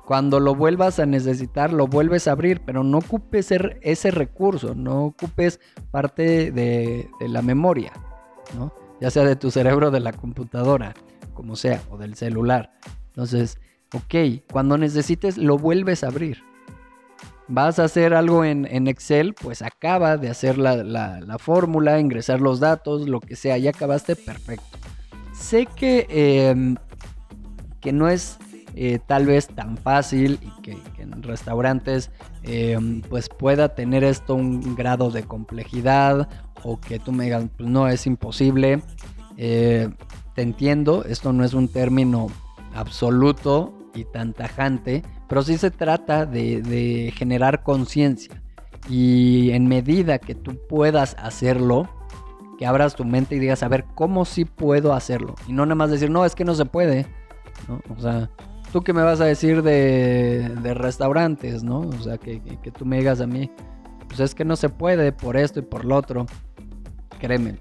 Cuando 0.06 0.38
lo 0.38 0.54
vuelvas 0.54 1.00
a 1.00 1.06
necesitar, 1.06 1.72
lo 1.72 1.88
vuelves 1.88 2.28
a 2.28 2.32
abrir, 2.32 2.62
pero 2.64 2.84
no 2.84 2.98
ocupes 2.98 3.50
er, 3.50 3.80
ese 3.82 4.12
recurso, 4.12 4.74
no 4.74 5.04
ocupes 5.06 5.60
parte 5.90 6.52
de, 6.52 7.10
de 7.20 7.28
la 7.28 7.42
memoria, 7.42 7.92
¿no? 8.56 8.72
Ya 9.00 9.10
sea 9.10 9.24
de 9.24 9.36
tu 9.36 9.50
cerebro, 9.50 9.90
de 9.90 10.00
la 10.00 10.12
computadora, 10.12 10.94
como 11.34 11.56
sea, 11.56 11.82
o 11.90 11.98
del 11.98 12.14
celular. 12.14 12.72
Entonces, 13.08 13.58
ok, 13.94 14.42
cuando 14.50 14.76
necesites, 14.78 15.38
lo 15.38 15.58
vuelves 15.58 16.04
a 16.04 16.08
abrir 16.08 16.42
vas 17.48 17.78
a 17.78 17.84
hacer 17.84 18.14
algo 18.14 18.44
en, 18.44 18.86
Excel, 18.86 19.34
pues 19.34 19.62
acaba 19.62 20.16
de 20.16 20.28
hacer 20.28 20.58
la, 20.58 21.36
fórmula, 21.38 21.98
ingresar 21.98 22.40
los 22.40 22.60
datos, 22.60 23.08
lo 23.08 23.20
que 23.20 23.36
sea, 23.36 23.58
ya 23.58 23.70
acabaste, 23.70 24.14
perfecto. 24.16 24.78
Sé 25.32 25.66
que, 25.66 26.06
em, 26.08 26.76
que 27.80 27.92
no 27.92 28.08
es 28.08 28.38
eh, 28.80 29.00
tal 29.04 29.26
vez 29.26 29.48
tan 29.48 29.76
fácil 29.76 30.38
y 30.40 30.62
que, 30.62 30.78
en 30.98 31.20
restaurantes 31.24 32.12
em, 32.44 33.00
pues 33.00 33.28
pueda 33.28 33.74
tener 33.74 34.04
esto 34.04 34.36
un 34.36 34.76
grado 34.76 35.10
de 35.10 35.24
complejidad 35.24 36.28
o 36.62 36.78
que 36.78 37.00
tú 37.00 37.10
me 37.10 37.24
digas, 37.24 37.44
pues 37.56 37.68
no 37.68 37.88
es 37.88 38.06
imposible. 38.06 38.80
Eh, 39.36 39.88
te 40.36 40.42
entiendo, 40.42 41.04
esto 41.04 41.32
no 41.32 41.44
es 41.44 41.54
un 41.54 41.66
término 41.66 42.28
absoluto 42.72 43.74
y 43.94 44.04
tan 44.04 44.32
tajante, 44.32 45.02
pero 45.28 45.42
sí 45.42 45.58
se 45.58 45.72
trata 45.72 46.24
de, 46.24 47.12
generar 47.16 47.64
conciencia. 47.64 48.40
Y 48.88 49.50
en 49.50 49.66
medida 49.66 50.20
que 50.20 50.36
tú 50.36 50.56
puedas 50.68 51.16
hacerlo, 51.18 51.88
que 52.58 52.66
abras 52.66 52.94
tu 52.94 53.04
mente 53.04 53.34
y 53.34 53.40
digas, 53.40 53.64
a 53.64 53.68
ver, 53.68 53.86
¿cómo 53.96 54.24
sí 54.24 54.44
puedo 54.44 54.92
hacerlo? 54.92 55.34
Y 55.48 55.52
no 55.52 55.66
nada 55.66 55.74
más 55.74 55.90
decir, 55.90 56.10
no, 56.10 56.24
es 56.24 56.36
que 56.36 56.44
no 56.44 56.54
se 56.54 56.64
puede. 56.64 57.06
O 57.96 58.00
sea, 58.00 58.30
¿tú 58.72 58.82
qué 58.82 58.92
me 58.92 59.02
vas 59.02 59.20
a 59.20 59.24
decir 59.24 59.62
de, 59.62 60.74
restaurantes, 60.74 61.62
no? 61.62 61.80
O 61.80 62.02
sea, 62.02 62.18
que, 62.18 62.40
que, 62.40 62.70
tú 62.70 62.84
me 62.84 62.98
digas 62.98 63.20
a 63.20 63.26
mí, 63.26 63.50
pues 64.06 64.20
es 64.20 64.34
que 64.34 64.44
no 64.44 64.56
se 64.56 64.68
puede 64.68 65.12
por 65.12 65.36
esto 65.36 65.60
y 65.60 65.62
por 65.62 65.84
lo 65.84 65.96
otro. 65.96 66.26
Créeme, 67.18 67.58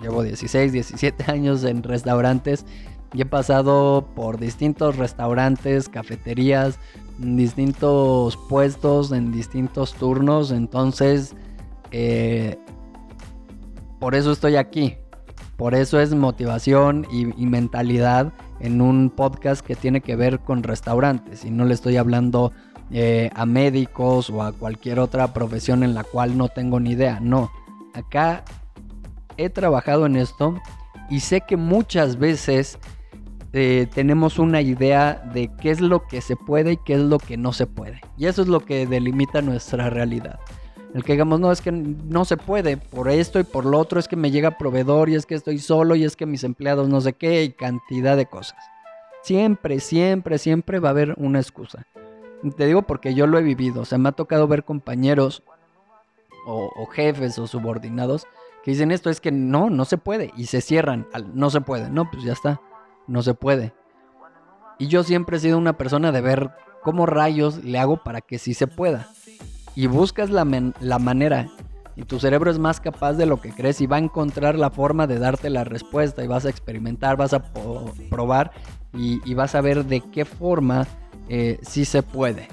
llevo 0.00 0.22
16, 0.22 0.72
17 0.72 1.30
años 1.30 1.64
en 1.64 1.82
restaurantes 1.82 2.66
y 3.14 3.22
he 3.22 3.26
pasado 3.26 4.08
por 4.14 4.38
distintos 4.38 4.96
restaurantes, 4.96 5.88
cafeterías, 5.88 6.78
distintos 7.18 8.36
puestos, 8.48 9.12
en 9.12 9.32
distintos 9.32 9.94
turnos. 9.94 10.50
Entonces, 10.50 11.34
eh, 11.90 12.58
por 14.00 14.14
eso 14.14 14.32
estoy 14.32 14.56
aquí. 14.56 14.96
Por 15.56 15.74
eso 15.74 16.00
es 16.00 16.14
motivación 16.14 17.06
y, 17.12 17.46
mentalidad 17.46 18.32
en 18.62 18.80
un 18.80 19.10
podcast 19.10 19.64
que 19.64 19.74
tiene 19.74 20.00
que 20.00 20.16
ver 20.16 20.40
con 20.40 20.62
restaurantes. 20.62 21.44
Y 21.44 21.50
no 21.50 21.64
le 21.64 21.74
estoy 21.74 21.96
hablando 21.96 22.52
eh, 22.90 23.30
a 23.34 23.44
médicos 23.44 24.30
o 24.30 24.42
a 24.42 24.52
cualquier 24.52 24.98
otra 24.98 25.32
profesión 25.34 25.82
en 25.82 25.94
la 25.94 26.04
cual 26.04 26.38
no 26.38 26.48
tengo 26.48 26.80
ni 26.80 26.92
idea. 26.92 27.20
No, 27.20 27.50
acá 27.94 28.44
he 29.36 29.50
trabajado 29.50 30.06
en 30.06 30.16
esto 30.16 30.60
y 31.10 31.20
sé 31.20 31.42
que 31.42 31.56
muchas 31.56 32.18
veces 32.18 32.78
eh, 33.52 33.86
tenemos 33.92 34.38
una 34.38 34.62
idea 34.62 35.22
de 35.34 35.50
qué 35.60 35.70
es 35.70 35.80
lo 35.80 36.06
que 36.06 36.20
se 36.20 36.36
puede 36.36 36.72
y 36.72 36.76
qué 36.78 36.94
es 36.94 37.00
lo 37.00 37.18
que 37.18 37.36
no 37.36 37.52
se 37.52 37.66
puede. 37.66 38.00
Y 38.16 38.26
eso 38.26 38.42
es 38.42 38.48
lo 38.48 38.60
que 38.60 38.86
delimita 38.86 39.42
nuestra 39.42 39.90
realidad. 39.90 40.38
El 40.94 41.04
que 41.04 41.12
digamos, 41.12 41.40
no, 41.40 41.50
es 41.50 41.60
que 41.60 41.72
no 41.72 42.24
se 42.24 42.36
puede 42.36 42.76
por 42.76 43.08
esto 43.08 43.40
y 43.40 43.44
por 43.44 43.64
lo 43.64 43.78
otro, 43.78 43.98
es 43.98 44.08
que 44.08 44.16
me 44.16 44.30
llega 44.30 44.58
proveedor 44.58 45.08
y 45.08 45.14
es 45.14 45.24
que 45.24 45.34
estoy 45.34 45.58
solo 45.58 45.94
y 45.96 46.04
es 46.04 46.16
que 46.16 46.26
mis 46.26 46.44
empleados 46.44 46.88
no 46.88 47.00
sé 47.00 47.14
qué 47.14 47.44
y 47.44 47.52
cantidad 47.52 48.16
de 48.16 48.26
cosas. 48.26 48.58
Siempre, 49.22 49.80
siempre, 49.80 50.38
siempre 50.38 50.80
va 50.80 50.88
a 50.88 50.92
haber 50.92 51.14
una 51.16 51.40
excusa. 51.40 51.86
Te 52.56 52.66
digo 52.66 52.82
porque 52.82 53.14
yo 53.14 53.26
lo 53.26 53.38
he 53.38 53.42
vivido, 53.42 53.82
o 53.82 53.84
sea, 53.84 53.98
me 53.98 54.08
ha 54.08 54.12
tocado 54.12 54.48
ver 54.48 54.64
compañeros 54.64 55.42
o, 56.46 56.70
o 56.76 56.86
jefes 56.86 57.38
o 57.38 57.46
subordinados 57.46 58.26
que 58.64 58.72
dicen 58.72 58.90
esto, 58.90 59.10
es 59.10 59.20
que 59.20 59.32
no, 59.32 59.70
no 59.70 59.84
se 59.84 59.96
puede 59.96 60.32
y 60.36 60.46
se 60.46 60.60
cierran, 60.60 61.06
al, 61.12 61.36
no 61.36 61.50
se 61.50 61.60
puede, 61.60 61.88
no, 61.90 62.10
pues 62.10 62.24
ya 62.24 62.32
está 62.32 62.60
no 63.06 63.22
se 63.22 63.34
puede. 63.34 63.72
Y 64.78 64.88
yo 64.88 65.04
siempre 65.04 65.36
he 65.36 65.40
sido 65.40 65.58
una 65.58 65.76
persona 65.76 66.12
de 66.12 66.20
ver 66.20 66.50
cómo 66.82 67.06
rayos 67.06 67.62
le 67.62 67.78
hago 67.78 68.02
para 68.02 68.20
que 68.20 68.38
sí 68.38 68.54
se 68.54 68.66
pueda. 68.66 69.08
Y 69.74 69.86
buscas 69.86 70.30
la, 70.30 70.44
manera. 70.44 71.48
Y 71.96 72.02
tu 72.02 72.18
cerebro 72.18 72.50
es 72.50 72.58
más 72.58 72.80
capaz 72.80 73.14
de 73.14 73.26
lo 73.26 73.40
que 73.40 73.50
crees 73.50 73.80
y 73.80 73.86
va 73.86 73.96
a 73.96 74.00
encontrar 74.00 74.58
la 74.58 74.70
forma 74.70 75.06
de 75.06 75.18
darte 75.18 75.50
la 75.50 75.64
respuesta. 75.64 76.22
Y 76.22 76.26
vas 76.26 76.44
a 76.44 76.50
experimentar, 76.50 77.16
vas 77.16 77.32
a 77.32 77.42
probar 78.10 78.52
y, 78.94 79.34
vas 79.34 79.54
a 79.54 79.60
ver 79.60 79.84
de 79.84 80.00
qué 80.00 80.24
forma 80.24 80.86
eh, 81.28 81.58
sí 81.62 81.84
se 81.84 82.02
puede. 82.02 82.48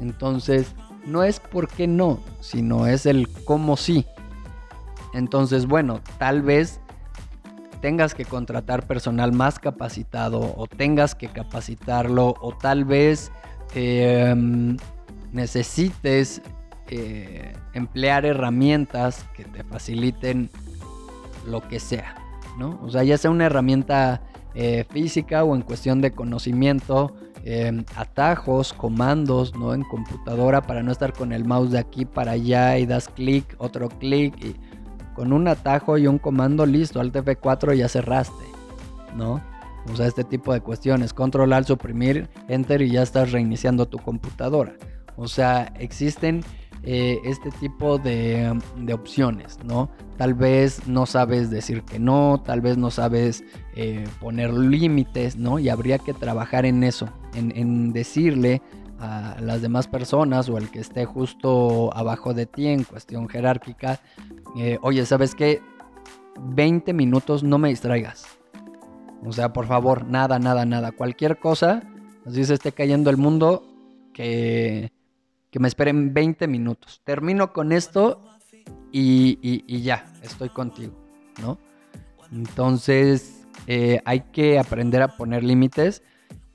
Entonces, 0.00 0.74
no 1.06 1.24
es 1.24 1.40
por 1.40 1.68
qué 1.68 1.86
no, 1.86 2.20
sino 2.40 2.86
es 2.86 3.06
el 3.06 3.28
cómo 3.44 3.76
sí. 3.76 4.06
Entonces, 5.14 5.66
bueno, 5.66 6.00
tal 6.18 6.42
vez 6.42 6.80
tengas 7.80 8.14
que 8.14 8.24
contratar 8.24 8.86
personal 8.86 9.32
más 9.32 9.58
capacitado 9.58 10.54
o 10.56 10.66
tengas 10.66 11.14
que 11.14 11.28
capacitarlo 11.28 12.34
o 12.40 12.56
tal 12.56 12.84
vez 12.84 13.32
em, 13.74 14.76
necesites 15.32 16.42
eh, 16.88 17.54
emplear 17.72 18.24
herramientas 18.26 19.24
que 19.34 19.44
te 19.44 19.64
faciliten 19.64 20.50
lo 21.46 21.66
que 21.66 21.80
sea, 21.80 22.14
¿no? 22.58 22.78
O 22.82 22.90
sea, 22.90 23.02
ya 23.02 23.18
sea 23.18 23.30
una 23.30 23.46
herramienta 23.46 24.22
eh, 24.54 24.84
física 24.90 25.44
o 25.44 25.56
en 25.56 25.62
cuestión 25.62 26.00
de 26.00 26.12
conocimiento, 26.12 27.14
em, 27.44 27.84
atajos, 27.96 28.72
comandos, 28.72 29.54
¿no? 29.56 29.72
En 29.74 29.82
computadora 29.82 30.62
para 30.62 30.82
no 30.82 30.92
estar 30.92 31.12
con 31.14 31.32
el 31.32 31.44
mouse 31.44 31.70
de 31.70 31.78
aquí 31.78 32.04
para 32.04 32.32
allá 32.32 32.78
y 32.78 32.86
das 32.86 33.08
clic, 33.08 33.56
otro 33.58 33.88
clic 33.88 34.34
y 34.44 34.54
con 35.14 35.32
un 35.32 35.48
atajo 35.48 35.98
y 35.98 36.06
un 36.06 36.18
comando 36.18 36.66
listo, 36.66 37.00
al 37.00 37.12
F4 37.12 37.74
ya 37.74 37.88
cerraste, 37.88 38.44
¿no? 39.16 39.40
O 39.90 39.96
sea, 39.96 40.06
este 40.06 40.24
tipo 40.24 40.52
de 40.52 40.60
cuestiones, 40.60 41.12
controlar, 41.12 41.64
suprimir, 41.64 42.28
enter 42.48 42.82
y 42.82 42.90
ya 42.90 43.02
estás 43.02 43.32
reiniciando 43.32 43.86
tu 43.86 43.98
computadora. 43.98 44.74
O 45.22 45.28
sea, 45.28 45.72
existen 45.78 46.42
eh, 46.82 47.20
este 47.24 47.52
tipo 47.52 47.96
de, 47.96 48.58
opciones, 48.92 49.56
¿no? 49.64 49.88
Tal 50.16 50.34
vez 50.34 50.88
no 50.88 51.06
sabes 51.06 51.48
decir 51.48 51.84
que 51.84 52.00
no, 52.00 52.42
tal 52.44 52.60
vez 52.60 52.76
no 52.76 52.90
sabes 52.90 53.44
eh, 53.76 54.02
poner 54.20 54.52
límites, 54.52 55.36
¿no? 55.36 55.60
Y 55.60 55.68
habría 55.68 56.00
que 56.00 56.12
trabajar 56.12 56.66
en 56.66 56.82
eso, 56.82 57.08
en, 57.34 57.92
decirle 57.92 58.62
a 58.98 59.36
las 59.40 59.62
demás 59.62 59.86
personas 59.86 60.48
o 60.48 60.58
el 60.58 60.72
que 60.72 60.80
esté 60.80 61.04
justo 61.04 61.96
abajo 61.96 62.34
de 62.34 62.46
ti 62.46 62.66
en 62.66 62.82
cuestión 62.82 63.28
jerárquica, 63.28 64.00
eh, 64.56 64.78
oye, 64.82 65.06
¿sabes 65.06 65.36
qué? 65.36 65.62
20 66.40 66.92
minutos 66.94 67.44
no 67.44 67.58
me 67.58 67.68
distraigas. 67.68 68.26
O 69.24 69.30
sea, 69.30 69.52
por 69.52 69.66
favor, 69.68 70.04
nada, 70.04 70.40
nada, 70.40 70.66
nada. 70.66 70.90
Cualquier 70.90 71.38
cosa, 71.38 71.84
así 72.26 72.44
se 72.44 72.54
esté 72.54 72.72
cayendo 72.72 73.08
el 73.08 73.18
mundo, 73.18 73.62
que, 74.12 74.90
que 75.52 75.60
me 75.60 75.68
esperen 75.68 76.14
20 76.14 76.48
minutos. 76.48 77.02
Termino 77.04 77.52
con 77.52 77.72
esto 77.72 78.24
y, 78.90 79.38
y, 79.42 79.82
ya, 79.82 80.10
estoy 80.22 80.48
contigo, 80.48 80.94
¿no? 81.40 81.58
Entonces, 82.32 83.44
eh, 83.66 84.00
hay 84.06 84.20
que 84.32 84.58
aprender 84.58 85.02
a 85.02 85.08
poner 85.08 85.44
límites 85.44 86.02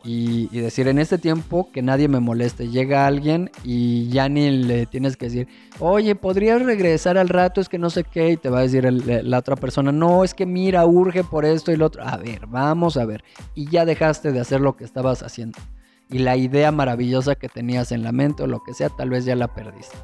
y, 0.04 0.48
decir 0.48 0.88
en 0.88 0.98
este 0.98 1.20
tiempo 1.20 1.70
que 1.72 1.84
nadie 1.84 2.08
me 2.08 2.20
moleste. 2.20 2.70
Llega 2.70 3.06
alguien 3.06 3.51
y 3.63 4.10
ya 4.10 4.30
ni 4.30 4.50
le 4.50 4.88
tienes 4.88 5.16
que 5.16 5.25
decir, 5.25 5.48
oye, 5.80 6.16
¿podrías 6.16 6.63
regresar 6.63 7.20
al 7.20 7.30
rato? 7.30 7.62
Es 7.62 7.70
que 7.70 7.77
no 7.77 7.92
sé 7.92 8.04
qué. 8.04 8.32
Y 8.32 8.38
te 8.38 8.50
va 8.50 8.60
a 8.60 8.62
decir 8.63 8.92
la 8.92 9.38
otra 9.38 9.56
persona, 9.56 9.92
no, 9.92 10.24
es 10.24 10.34
que 10.34 10.48
mira, 10.48 10.84
urge 10.88 11.24
por 11.24 11.46
esto 11.46 11.72
y 11.72 11.75
lo 11.75 11.86
otro. 11.86 12.04
A 12.04 12.18
ver, 12.18 12.48
vamos 12.48 12.98
a 12.98 13.06
ver. 13.06 13.24
Y 13.54 13.70
ya 13.70 13.86
dejaste 13.86 14.32
de 14.32 14.39
hacer 14.39 14.60
lo 14.60 14.75
que 14.75 14.86
estabas 14.86 15.22
haciendo. 15.22 15.60
Y 16.09 16.19
la 16.19 16.37
idea 16.37 16.71
maravillosa 16.71 17.35
que 17.35 17.49
tenías 17.49 17.91
en 17.91 18.03
la 18.03 18.11
mente 18.11 18.43
o 18.43 18.47
lo 18.47 18.63
que 18.63 18.73
sea, 18.73 18.89
tal 18.89 19.09
vez 19.09 19.25
ya 19.25 19.35
la 19.35 19.53
perdiste. 19.53 19.97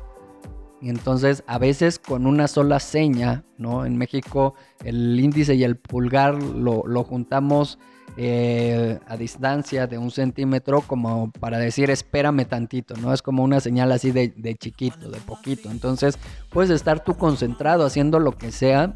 Y 0.81 0.89
entonces 0.89 1.43
a 1.47 1.57
veces 1.57 1.97
con 1.97 2.27
una 2.27 2.49
sola 2.49 2.81
seña, 2.81 3.45
¿no? 3.57 3.85
En 3.85 3.97
México 3.97 4.53
el 4.83 5.17
índice 5.17 5.55
y 5.55 5.63
el 5.63 5.77
pulgar 5.77 6.43
lo, 6.43 6.85
lo 6.85 7.03
juntamos 7.05 7.79
eh, 8.15 8.99
a 9.07 9.17
distancia 9.17 9.87
de 9.87 9.97
un 9.97 10.11
centímetro 10.11 10.81
como 10.81 11.31
para 11.31 11.57
decir 11.57 11.89
espérame 11.89 12.45
tantito, 12.45 12.95
¿no? 12.95 13.11
Es 13.11 13.23
como 13.23 13.43
una 13.43 13.59
señal 13.59 13.91
así 13.91 14.11
de, 14.11 14.55
chiquito, 14.59 15.09
de 15.09 15.19
poquito. 15.19 15.71
Entonces 15.71 16.19
puedes 16.51 16.69
estar 16.69 17.03
tú 17.03 17.15
concentrado 17.15 17.85
haciendo 17.85 18.19
lo 18.19 18.37
que 18.37 18.51
sea 18.51 18.93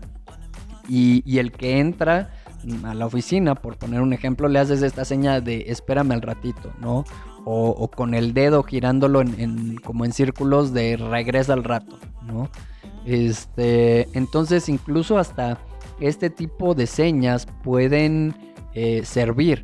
y, 0.87 1.39
el 1.39 1.51
que 1.51 1.79
entra 1.79 2.29
a 2.83 2.93
la 2.93 3.05
oficina, 3.05 3.55
por 3.55 3.77
poner 3.77 4.01
un 4.01 4.13
ejemplo, 4.13 4.47
le 4.47 4.59
haces 4.59 4.81
esta 4.81 5.05
señal 5.05 5.43
de 5.43 5.65
espérame 5.67 6.11
al 6.11 6.21
ratito, 6.21 6.71
¿no? 6.79 7.05
O, 7.45 7.89
con 7.89 8.13
el 8.13 8.33
dedo 8.33 8.61
girándolo 8.63 9.21
en, 9.21 9.77
como 9.77 10.03
en 10.03 10.11
círculos 10.11 10.73
de 10.73 10.97
regresa 10.97 11.53
al 11.53 11.63
rato, 11.63 11.97
¿no? 12.25 12.49
Este, 13.05 14.09
entonces 14.17 14.67
incluso 14.67 15.17
hasta 15.17 15.57
este 16.01 16.29
tipo 16.29 16.75
de 16.75 16.87
señas 16.87 17.47
pueden 17.63 18.35
eh, 18.73 19.01
servir. 19.05 19.63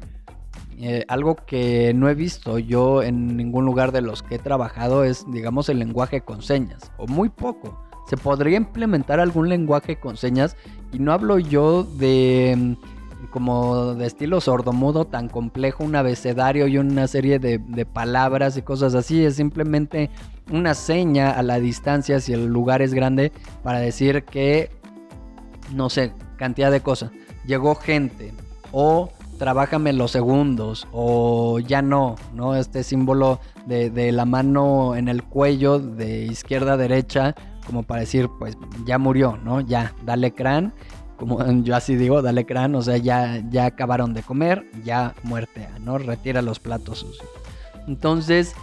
eh, 0.80 1.06
algo 1.08 1.36
que 1.36 1.94
no 1.94 2.10
he 2.10 2.16
visto 2.16 2.58
yo 2.58 3.04
en 3.04 3.38
ningún 3.38 3.66
lugar 3.66 3.92
de 3.92 4.02
los 4.02 4.24
que 4.24 4.36
he 4.36 4.40
trabajado 4.40 5.04
es, 5.04 5.26
digamos, 5.32 5.70
el 5.70 5.80
lenguaje 5.80 6.22
con 6.22 6.42
señas, 6.42 6.92
o 6.98 7.06
muy 7.08 7.30
poco. 7.30 7.80
Se 8.10 8.18
podría 8.18 8.58
implementar 8.58 9.20
algún 9.20 9.48
lenguaje 9.50 9.98
con 10.00 10.18
señas 10.18 10.58
y 10.92 11.00
no 11.00 11.14
hablo 11.14 11.40
yo 11.40 11.84
de 11.84 12.76
como 13.30 13.96
de 13.96 14.06
estilo 14.06 14.42
sordomudo 14.42 15.06
tan 15.06 15.30
complejo, 15.30 15.84
un 15.84 15.96
abecedario 15.96 16.68
y 16.68 16.78
una 16.78 17.08
serie 17.08 17.40
de, 17.40 17.60
palabras 17.86 18.58
y 18.58 18.62
cosas 18.62 18.96
así. 18.96 19.24
Es 19.24 19.36
simplemente 19.36 20.10
una 20.52 20.74
seña 20.74 21.32
a 21.32 21.44
la 21.44 21.60
distancia 21.60 22.20
si 22.20 22.34
el 22.34 22.48
lugar 22.48 22.82
es 22.82 22.94
grande 22.94 23.32
para 23.64 23.80
decir 23.80 24.24
que, 24.24 24.70
no 25.74 25.90
sé, 25.90 26.14
cantidad 26.38 26.72
de 26.72 26.82
cosas. 26.82 27.12
Llegó 27.46 27.76
gente 27.76 28.34
o 28.72 29.10
trabájame 29.38 29.94
los 29.94 30.12
segundos 30.12 30.88
o 30.92 31.60
ya 31.60 31.82
no, 31.82 32.16
¿no? 32.34 32.56
Este 32.56 32.84
símbolo 32.84 33.40
de, 33.66 33.90
de, 33.90 34.12
la 34.12 34.26
mano 34.26 34.96
en 34.96 35.08
el 35.08 35.24
cuello 35.24 35.80
de 35.80 36.26
izquierda 36.26 36.74
a 36.74 36.78
derecha, 36.78 37.36
como 37.66 37.84
para 37.84 38.02
decir, 38.02 38.30
pues 38.40 38.58
ya 38.86 38.98
murió, 38.98 39.38
¿no? 39.44 39.62
Ya, 39.62 39.94
dale 40.06 40.34
crán, 40.34 40.74
como 41.18 41.44
yo 41.64 41.76
así 41.76 41.96
digo, 41.96 42.22
dale 42.22 42.46
crán, 42.46 42.76
o 42.76 42.82
sea, 42.82 42.98
ya, 42.98 43.44
ya 43.50 43.66
acabaron 43.66 44.14
de 44.14 44.24
comer, 44.24 44.66
ya 44.84 45.14
muerte, 45.24 45.68
¿no? 45.80 45.98
Retira 45.98 46.42
los 46.42 46.60
platos 46.60 47.00
sucios. 47.00 47.28
Entonces, 47.88 48.54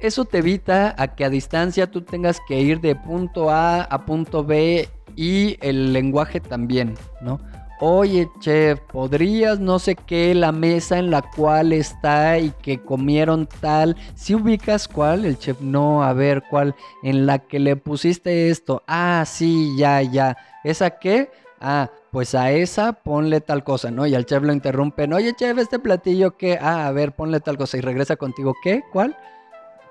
eso 0.00 0.24
te 0.24 0.38
evita 0.38 0.94
a 0.98 1.14
que 1.14 1.24
a 1.24 1.30
distancia 1.30 1.90
tú 1.90 2.02
tengas 2.02 2.40
que 2.48 2.60
ir 2.60 2.80
de 2.80 2.96
punto 2.96 3.50
A 3.50 3.82
a 3.82 4.04
punto 4.04 4.44
B 4.44 4.88
y 5.16 5.56
el 5.60 5.92
lenguaje 5.92 6.40
también, 6.40 6.94
¿no? 7.20 7.40
Oye, 7.84 8.28
chef, 8.38 8.78
¿podrías 8.92 9.58
no 9.58 9.80
sé 9.80 9.96
qué 9.96 10.36
la 10.36 10.52
mesa 10.52 10.98
en 10.98 11.10
la 11.10 11.20
cual 11.20 11.72
está 11.72 12.38
y 12.38 12.50
que 12.62 12.80
comieron 12.80 13.48
tal? 13.60 13.96
Si 14.14 14.36
ubicas 14.36 14.86
cuál, 14.86 15.24
el 15.24 15.36
chef, 15.36 15.60
no, 15.60 16.04
a 16.04 16.12
ver, 16.12 16.44
cuál, 16.48 16.76
en 17.02 17.26
la 17.26 17.40
que 17.40 17.58
le 17.58 17.74
pusiste 17.74 18.50
esto. 18.50 18.84
Ah, 18.86 19.24
sí, 19.26 19.74
ya, 19.76 20.00
ya. 20.00 20.36
¿Esa 20.62 20.90
qué? 20.90 21.28
Ah, 21.62 21.90
pues 22.10 22.34
a 22.34 22.50
esa 22.50 22.92
ponle 22.92 23.40
tal 23.40 23.62
cosa, 23.64 23.90
¿no? 23.90 24.06
Y 24.06 24.14
al 24.14 24.26
chef 24.26 24.42
lo 24.42 24.52
interrumpen. 24.52 25.12
Oye, 25.12 25.34
chef, 25.34 25.56
este 25.58 25.78
platillo 25.78 26.36
qué? 26.36 26.58
Ah, 26.60 26.88
a 26.88 26.92
ver, 26.92 27.12
ponle 27.12 27.40
tal 27.40 27.56
cosa. 27.56 27.78
Y 27.78 27.80
regresa 27.80 28.16
contigo, 28.16 28.54
¿qué? 28.62 28.82
¿Cuál? 28.92 29.16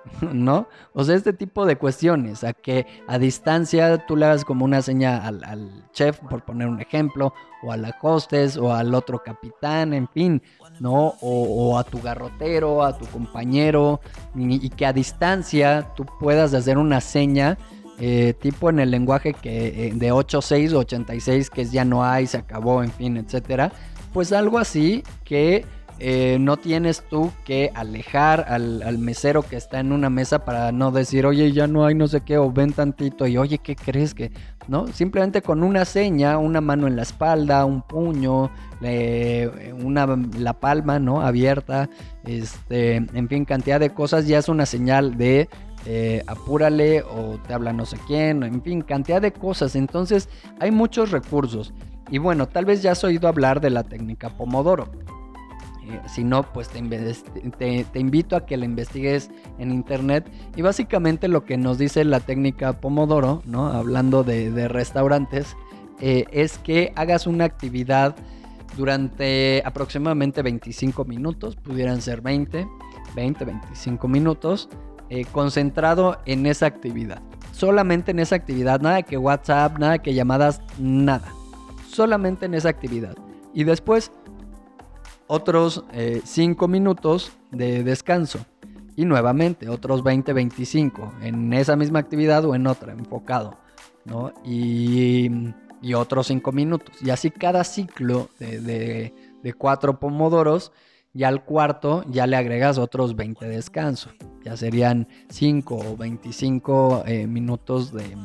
¿no? 0.33 0.67
O 0.93 1.03
sea, 1.03 1.15
este 1.15 1.33
tipo 1.33 1.65
de 1.65 1.77
cuestiones, 1.77 2.43
a 2.43 2.53
que 2.53 2.85
a 3.07 3.17
distancia 3.19 4.05
tú 4.05 4.15
le 4.15 4.25
hagas 4.25 4.45
como 4.45 4.65
una 4.65 4.81
seña 4.81 5.25
al, 5.25 5.85
chef, 5.93 6.19
por 6.19 6.43
poner 6.43 6.67
un 6.67 6.81
ejemplo, 6.81 7.33
o 7.63 7.71
a 7.71 7.77
la 7.77 7.95
hostess, 8.01 8.57
o 8.57 8.73
al 8.73 8.93
otro 8.93 9.21
capitán, 9.23 9.93
en 9.93 10.07
fin, 10.07 10.41
¿no? 10.79 11.15
O, 11.21 11.77
a 11.77 11.83
tu 11.83 12.01
garrotero, 12.01 12.83
a 12.83 12.97
tu 12.97 13.05
compañero, 13.07 13.99
y, 14.35 14.69
que 14.69 14.85
a 14.85 14.93
distancia 14.93 15.93
tú 15.95 16.05
puedas 16.19 16.53
hacer 16.53 16.77
una 16.77 17.01
seña. 17.01 17.57
Eh, 18.03 18.33
tipo 18.33 18.71
en 18.71 18.79
el 18.79 18.89
lenguaje 18.89 19.31
que 19.31 19.89
eh, 19.89 19.91
de 19.93 20.11
86 20.11 20.73
o 20.73 20.79
86 20.79 21.51
que 21.51 21.65
ya 21.65 21.85
no 21.85 22.03
hay, 22.03 22.25
se 22.25 22.37
acabó, 22.37 22.81
en 22.81 22.91
fin, 22.91 23.15
etcétera. 23.15 23.71
Pues 24.11 24.33
algo 24.33 24.57
así 24.57 25.03
que 25.23 25.65
eh, 25.99 26.37
no 26.39 26.57
tienes 26.57 27.03
tú 27.07 27.31
que 27.45 27.69
alejar 27.75 28.45
al, 28.47 28.97
mesero 28.97 29.43
que 29.43 29.55
está 29.55 29.79
en 29.79 29.91
una 29.91 30.09
mesa 30.09 30.43
para 30.45 30.71
no 30.71 30.89
decir, 30.89 31.27
oye, 31.27 31.51
ya 31.51 31.67
no 31.67 31.85
hay 31.85 31.93
no 31.93 32.07
sé 32.07 32.21
qué, 32.21 32.39
o 32.39 32.51
ven 32.51 32.73
tantito 32.73 33.27
y 33.27 33.37
oye, 33.37 33.59
¿qué 33.59 33.75
crees 33.75 34.15
que? 34.15 34.31
¿No? 34.67 34.87
Simplemente 34.87 35.43
con 35.43 35.61
una 35.61 35.85
seña, 35.85 36.39
una 36.39 36.59
mano 36.59 36.87
en 36.87 36.95
la 36.95 37.03
espalda, 37.03 37.65
un 37.65 37.83
puño, 37.83 38.49
una, 39.83 40.07
la 40.39 40.53
palma, 40.53 40.97
¿no? 40.97 41.21
Abierta, 41.21 41.87
este, 42.25 42.95
en 42.95 43.27
fin, 43.27 43.45
cantidad 43.45 43.79
de 43.79 43.91
cosas, 43.91 44.25
ya 44.25 44.39
es 44.39 44.49
una 44.49 44.65
señal 44.65 45.19
de 45.19 45.49
eh, 45.85 46.23
apúrale 46.27 47.01
o 47.01 47.39
te 47.47 47.53
habla 47.53 47.73
no 47.73 47.85
sé 47.85 47.97
quién, 48.07 48.43
en 48.43 48.61
fin, 48.61 48.81
cantidad 48.81 49.21
de 49.21 49.33
cosas. 49.33 49.75
Entonces, 49.75 50.29
hay 50.59 50.71
muchos 50.71 51.11
recursos. 51.11 51.73
Y 52.09 52.17
bueno, 52.17 52.47
tal 52.47 52.65
vez 52.65 52.81
ya 52.81 52.91
has 52.91 53.03
oído 53.03 53.27
hablar 53.27 53.61
de 53.61 53.69
la 53.69 53.83
técnica 53.83 54.29
Pomodoro. 54.29 54.89
Eh, 55.87 55.99
si 56.07 56.23
no, 56.23 56.43
pues 56.53 56.69
te, 56.69 56.79
invito 57.99 58.35
a 58.35 58.45
que 58.45 58.57
la 58.57 58.65
investigues 58.65 59.31
en 59.57 59.71
internet. 59.71 60.29
Y 60.55 60.61
básicamente 60.61 61.27
lo 61.27 61.45
que 61.45 61.57
nos 61.57 61.77
dice 61.77 62.03
la 62.05 62.19
técnica 62.19 62.73
Pomodoro, 62.73 63.41
¿no? 63.45 63.67
hablando 63.67 64.23
de, 64.23 64.67
restaurantes, 64.67 65.55
eh, 65.99 66.25
es 66.31 66.57
que 66.57 66.93
hagas 66.95 67.27
una 67.27 67.45
actividad 67.45 68.15
durante 68.77 69.61
aproximadamente 69.65 70.41
25 70.41 71.05
minutos, 71.05 71.55
pudieran 71.55 72.01
ser 72.01 72.21
20, 72.21 72.67
20, 73.15 73.45
25 73.45 74.07
minutos, 74.07 74.69
eh, 75.13 75.25
concentrado 75.25 76.19
en 76.25 76.45
esa 76.45 76.67
actividad. 76.67 77.21
Solamente 77.51 78.11
en 78.11 78.19
esa 78.19 78.35
actividad, 78.35 78.79
nada 78.79 79.03
que 79.03 79.17
WhatsApp, 79.17 79.77
nada 79.77 79.99
que 79.99 80.13
llamadas, 80.13 80.61
nada. 80.79 81.27
Solamente 81.85 82.45
en 82.45 82.53
esa 82.53 82.69
actividad. 82.69 83.13
Y 83.53 83.65
después 83.65 84.13
otros 85.27 85.83
5 86.23 86.65
eh, 86.65 86.67
minutos 86.69 87.33
de 87.51 87.83
descanso 87.83 88.39
y 88.95 89.03
nuevamente 89.03 89.67
otros 89.67 90.01
20-25 90.01 91.21
en 91.23 91.51
esa 91.51 91.75
misma 91.75 91.99
actividad 91.99 92.45
o 92.45 92.55
en 92.55 92.65
otra, 92.65 92.93
enfocado, 92.93 93.57
¿no? 94.05 94.31
Y, 94.45 95.29
otros 95.93 96.27
5 96.27 96.53
minutos. 96.53 96.95
Y 97.01 97.09
así 97.09 97.31
cada 97.31 97.65
ciclo 97.65 98.29
de, 98.39 98.61
de, 98.61 99.13
de, 99.43 99.53
cuatro 99.53 99.99
pomodoros, 99.99 100.71
ya 101.13 101.27
al 101.27 101.43
cuarto 101.43 102.03
ya 102.09 102.27
le 102.27 102.37
agregas 102.37 102.77
otros 102.77 103.15
20 103.15 103.47
de 103.47 103.55
descanso. 103.55 104.09
Ya 104.43 104.57
serían 104.57 105.07
5 105.29 105.75
o 105.75 105.97
25 105.97 107.03
eh, 107.05 107.27
minutos 107.27 107.93
de, 107.93 108.17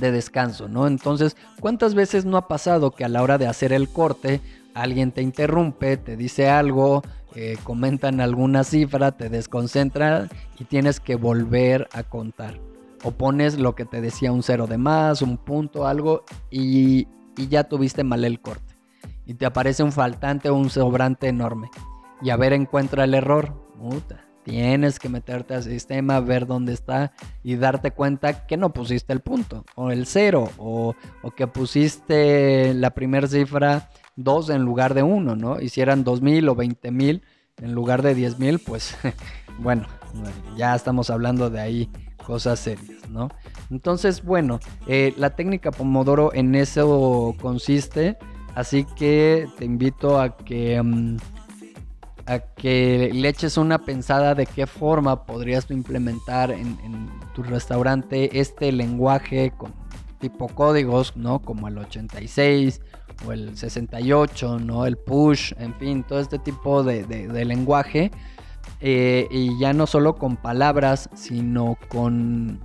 de 0.00 0.12
descanso, 0.12 0.68
¿no? 0.68 0.86
Entonces, 0.86 1.36
¿cuántas 1.60 1.94
veces 1.94 2.24
no 2.24 2.36
ha 2.36 2.48
pasado 2.48 2.90
que 2.90 3.04
a 3.04 3.08
la 3.08 3.22
hora 3.22 3.38
de 3.38 3.46
hacer 3.46 3.72
el 3.72 3.88
corte 3.88 4.40
alguien 4.74 5.12
te 5.12 5.22
interrumpe, 5.22 5.96
te 5.96 6.16
dice 6.16 6.50
algo, 6.50 7.02
eh, 7.34 7.56
comentan 7.64 8.20
alguna 8.20 8.64
cifra, 8.64 9.12
te 9.12 9.28
desconcentra 9.28 10.28
y 10.58 10.64
tienes 10.64 11.00
que 11.00 11.16
volver 11.16 11.88
a 11.92 12.02
contar. 12.02 12.60
O 13.02 13.12
pones 13.12 13.58
lo 13.58 13.74
que 13.74 13.84
te 13.84 14.00
decía 14.00 14.32
un 14.32 14.42
cero 14.42 14.66
de 14.66 14.78
más, 14.78 15.22
un 15.22 15.36
punto, 15.36 15.86
algo, 15.86 16.24
y, 16.50 17.06
ya 17.36 17.64
tuviste 17.64 18.04
mal 18.04 18.24
el 18.24 18.40
corte. 18.40 18.73
Y 19.26 19.34
te 19.34 19.46
aparece 19.46 19.82
un 19.82 19.92
faltante 19.92 20.50
o 20.50 20.54
un 20.54 20.70
sobrante 20.70 21.28
enorme. 21.28 21.70
Y 22.20 22.30
a 22.30 22.36
ver, 22.36 22.52
encuentra 22.52 23.04
el 23.04 23.14
error. 23.14 23.64
Tienes 24.44 24.98
que 24.98 25.08
meterte 25.08 25.54
al 25.54 25.62
sistema, 25.62 26.20
ver 26.20 26.46
dónde 26.46 26.74
está 26.74 27.12
y 27.42 27.56
darte 27.56 27.92
cuenta 27.92 28.46
que 28.46 28.58
no 28.58 28.74
pusiste 28.74 29.12
el 29.14 29.20
punto 29.20 29.64
o 29.74 29.90
el 29.90 30.06
cero 30.06 30.50
o, 30.58 30.94
que 31.34 31.46
pusiste 31.46 32.74
la 32.74 32.90
primera 32.90 33.26
cifra 33.26 33.88
dos 34.16 34.50
en 34.50 34.62
lugar 34.62 34.92
de 34.92 35.02
uno, 35.02 35.34
¿no? 35.34 35.60
Hicieran 35.60 36.04
dos 36.04 36.20
mil 36.20 36.48
o 36.48 36.54
veinte 36.54 36.90
mil 36.90 37.22
en 37.56 37.72
lugar 37.72 38.02
de 38.02 38.14
diez 38.14 38.38
mil, 38.38 38.58
pues 38.58 38.96
bueno, 39.58 39.86
ya 40.58 40.74
estamos 40.74 41.08
hablando 41.08 41.48
de 41.48 41.60
ahí 41.60 41.90
cosas 42.24 42.60
serias, 42.60 43.08
¿no? 43.08 43.30
Entonces, 43.70 44.22
bueno, 44.22 44.60
eh, 44.86 45.14
la 45.16 45.36
técnica 45.36 45.70
Pomodoro 45.70 46.34
en 46.34 46.54
eso 46.54 47.34
consiste, 47.40 48.18
así 48.54 48.84
que 48.96 49.48
te 49.58 49.64
invito 49.64 50.20
a 50.20 50.36
que... 50.36 50.82
Mm, 50.82 51.16
a 52.26 52.38
que 52.38 53.10
le 53.12 53.28
eches 53.28 53.58
una 53.58 53.78
pensada 53.78 54.34
de 54.34 54.46
qué 54.46 54.66
forma 54.66 55.26
podrías 55.26 55.70
implementar 55.70 56.50
en, 56.50 56.78
tu 57.34 57.42
restaurante 57.42 58.40
este 58.40 58.70
lenguaje 58.72 59.52
con 59.56 59.72
tipo 60.20 60.48
códigos, 60.48 61.16
¿no? 61.16 61.40
Como 61.40 61.68
el 61.68 61.76
86 61.76 62.80
o 63.26 63.32
el 63.32 63.56
68, 63.56 64.58
¿no? 64.60 64.86
El 64.86 64.96
push, 64.96 65.52
en 65.58 65.74
fin, 65.74 66.04
todo 66.04 66.20
este 66.20 66.38
tipo 66.38 66.82
de, 66.82 67.44
lenguaje. 67.44 68.10
Eh, 68.80 69.26
y 69.30 69.58
ya 69.58 69.72
no 69.72 69.86
solo 69.86 70.16
con 70.16 70.36
palabras, 70.36 71.10
sino 71.14 71.76
con, 71.88 72.60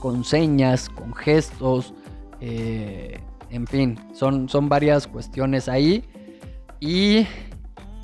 con 0.00 0.24
señas, 0.24 0.88
con 0.88 1.14
gestos, 1.14 1.94
eh, 2.40 3.20
en 3.54 3.66
fin, 3.66 3.98
son, 4.12 4.48
son 4.48 4.68
varias 4.68 5.06
cuestiones 5.06 5.68
ahí. 5.68 6.04
Y, 6.80 7.26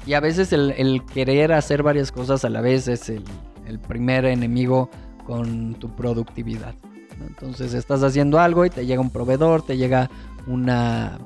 y 0.07 0.15
a 0.15 0.21
veces 0.21 0.53
el, 0.53 1.03
querer 1.13 1.53
hacer 1.53 1.83
varias 1.83 2.13
cosas 2.13 2.45
a 2.45 2.49
la 2.49 2.61
vez 2.61 2.89
es 2.89 3.09
el, 3.09 3.25
el 3.67 3.79
primer 3.79 4.25
enemigo 4.25 4.89
con 5.27 5.75
tu 5.75 5.95
productividad. 5.95 6.75
Entonces 7.27 7.75
estás 7.75 8.03
haciendo 8.03 8.39
algo 8.39 8.65
y 8.65 8.71
te 8.71 8.87
llega 8.87 9.01
un 9.01 9.11
proveedor, 9.11 9.63
te 9.63 9.77
llega 9.77 10.09
una 10.47 11.19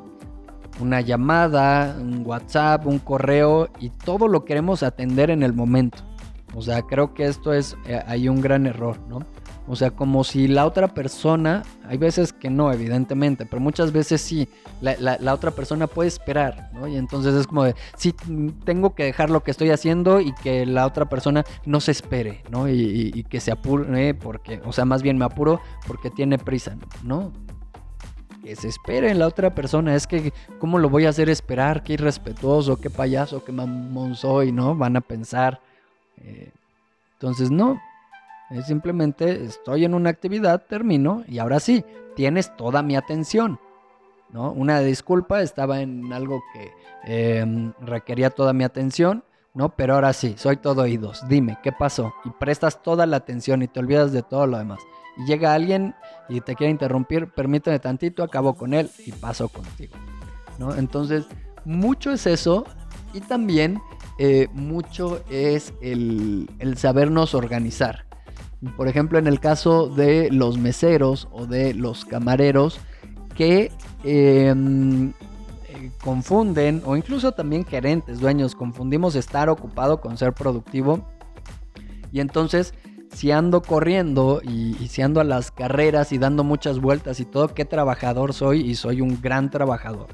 una 0.81 1.01
llamada, 1.01 1.97
un 2.01 2.27
WhatsApp, 2.27 2.87
un 2.87 2.99
correo 2.99 3.69
y 3.79 3.91
todo 3.91 4.27
lo 4.27 4.45
queremos 4.45 4.83
atender 4.83 5.31
en 5.31 5.43
el 5.43 5.53
momento. 5.53 5.99
O 6.55 6.63
sea, 6.63 6.83
creo 6.83 7.15
que 7.15 7.27
esto 7.27 7.53
es, 7.53 7.77
eh, 7.87 8.01
hay 8.07 8.29
un 8.29 8.41
gran 8.41 8.67
error, 8.67 8.99
¿no? 9.09 9.21
O 9.67 9.77
sea, 9.77 9.91
como 9.91 10.25
si 10.25 10.47
la 10.47 10.67
otra 10.67 10.89
persona, 10.89 11.63
hay 11.89 11.97
veces 11.97 12.35
que 12.35 12.51
no, 12.51 12.71
evidentemente, 12.71 13.47
pero 13.47 13.61
muchas 13.61 13.93
veces 13.93 14.21
sí, 14.21 14.47
la, 14.83 15.33
otra 15.33 15.53
persona 15.53 15.87
puede 15.87 16.09
esperar, 16.09 16.71
¿no? 16.75 16.87
Y 16.87 16.97
entonces 16.97 17.35
es 17.35 17.47
como 17.47 17.65
de, 17.65 17.75
sí, 17.97 18.15
tengo 18.65 18.95
que 18.95 19.05
dejar 19.05 19.31
lo 19.31 19.43
que 19.43 19.51
estoy 19.51 19.71
haciendo 19.71 20.21
y 20.21 20.35
que 20.35 20.67
la 20.67 20.85
otra 20.85 21.07
persona 21.07 21.45
no 21.65 21.81
se 21.81 21.93
espere, 21.93 22.43
¿no? 22.51 22.69
Y, 22.69 23.25
que 23.31 23.41
se 23.41 23.53
apure, 23.53 24.13
porque, 24.13 24.61
o 24.67 24.73
sea, 24.73 24.85
más 24.85 25.03
bien 25.03 25.17
me 25.17 25.25
apuro 25.25 25.61
porque 25.87 26.11
tiene 26.11 26.37
prisa, 26.37 26.77
¿no? 27.03 27.33
Que 28.43 28.57
se 28.57 28.69
espere 28.69 29.11
en 29.11 29.19
la 29.19 29.27
otra 29.27 29.55
persona, 29.55 29.95
es 29.95 30.07
que, 30.07 30.35
¿cómo 30.59 30.79
lo 30.79 30.91
voy 30.91 31.07
a 31.07 31.09
hacer 31.09 31.31
esperar? 31.31 31.83
Qué 31.83 31.95
irrespetuoso, 31.95 32.79
qué 32.79 32.91
payaso, 32.91 33.43
qué 33.43 33.53
mamón 33.53 34.15
soy, 34.15 34.53
¿no? 34.53 34.75
Van 34.75 34.97
a 34.97 35.01
pensar. 35.01 35.63
Eh, 36.19 36.53
entonces, 37.15 37.51
no, 37.51 37.81
es 38.55 38.67
simplemente 38.67 39.45
estoy 39.45 39.85
en 39.85 39.95
una 39.95 40.11
actividad, 40.11 40.65
termino 40.67 41.25
y 41.27 41.39
ahora 41.39 41.61
sí, 41.61 41.85
tienes 42.15 42.57
toda 42.57 42.83
mi 42.83 42.97
atención. 42.97 43.59
¿no? 44.31 44.53
Una 44.53 44.81
disculpa, 44.81 45.43
estaba 45.43 45.81
en 45.81 46.13
algo 46.13 46.43
que 46.53 46.73
em, 47.05 47.73
requería 47.81 48.31
toda 48.31 48.53
mi 48.53 48.65
atención, 48.65 49.25
¿no? 49.55 49.77
Pero 49.77 49.95
ahora 49.95 50.13
sí, 50.13 50.35
soy 50.37 50.57
todo 50.57 50.83
oídos. 50.83 51.23
Dime, 51.29 51.59
¿qué 51.63 51.73
pasó? 51.73 52.13
Y 52.25 52.31
prestas 52.31 52.83
toda 52.83 53.07
la 53.07 53.19
atención 53.19 53.63
y 53.63 53.69
te 53.69 53.81
olvidas 53.81 54.13
de 54.13 54.23
todo 54.23 54.47
lo 54.47 54.59
demás. 54.59 54.81
Y 55.17 55.27
llega 55.27 55.55
alguien 55.55 55.95
y 56.29 56.41
te 56.41 56.57
quiere 56.57 56.73
interrumpir, 56.73 57.31
permíteme 57.31 57.79
tantito, 57.79 58.25
acabo 58.25 58.55
con 58.55 58.75
él 58.75 58.91
y 59.07 59.13
paso 59.13 59.49
contigo. 59.49 59.95
¿no? 60.59 60.75
Entonces, 60.75 61.27
mucho 61.65 62.11
es 62.11 62.27
eso 62.27 62.65
y 63.13 63.21
también 63.21 63.81
eh, 64.19 64.49
mucho 64.53 65.23
es 65.31 65.73
el, 65.81 66.51
el 66.59 66.77
sabernos 66.77 67.35
organizar. 67.35 68.05
Por 68.77 68.89
ejemplo, 68.89 69.19
en 69.19 69.27
el 69.27 69.41
caso 69.41 69.89
de 69.89 70.31
los 70.31 70.59
meseros 70.59 71.29
o 71.33 71.47
de 71.47 71.75
los 71.75 72.05
camareros 72.05 72.81
que 73.37 73.73
em, 74.05 75.11
eh, 75.69 75.91
confunden, 76.03 76.83
o 76.85 76.97
incluso 76.97 77.33
también 77.33 77.65
gerentes, 77.65 78.21
dueños, 78.21 78.55
confundimos 78.55 79.17
estar 79.17 79.49
ocupado 79.49 80.01
con 80.01 80.17
ser 80.17 80.33
productivo. 80.33 81.07
Y 82.13 82.21
entonces, 82.21 82.75
si 83.13 83.31
ando 83.31 83.63
corriendo 83.63 84.41
y, 84.43 84.77
y 84.81 84.89
si 84.89 85.03
ando 85.03 85.21
a 85.21 85.25
las 85.25 85.51
carreras 85.51 86.13
y 86.13 86.19
dando 86.19 86.45
muchas 86.45 86.81
vueltas 86.81 87.21
y 87.21 87.25
todo, 87.25 87.49
qué 87.55 87.65
trabajador 87.65 88.33
soy 88.33 88.61
y 88.61 88.77
soy 88.77 89.01
un 89.01 89.21
gran 89.21 89.51
trabajador 89.51 90.09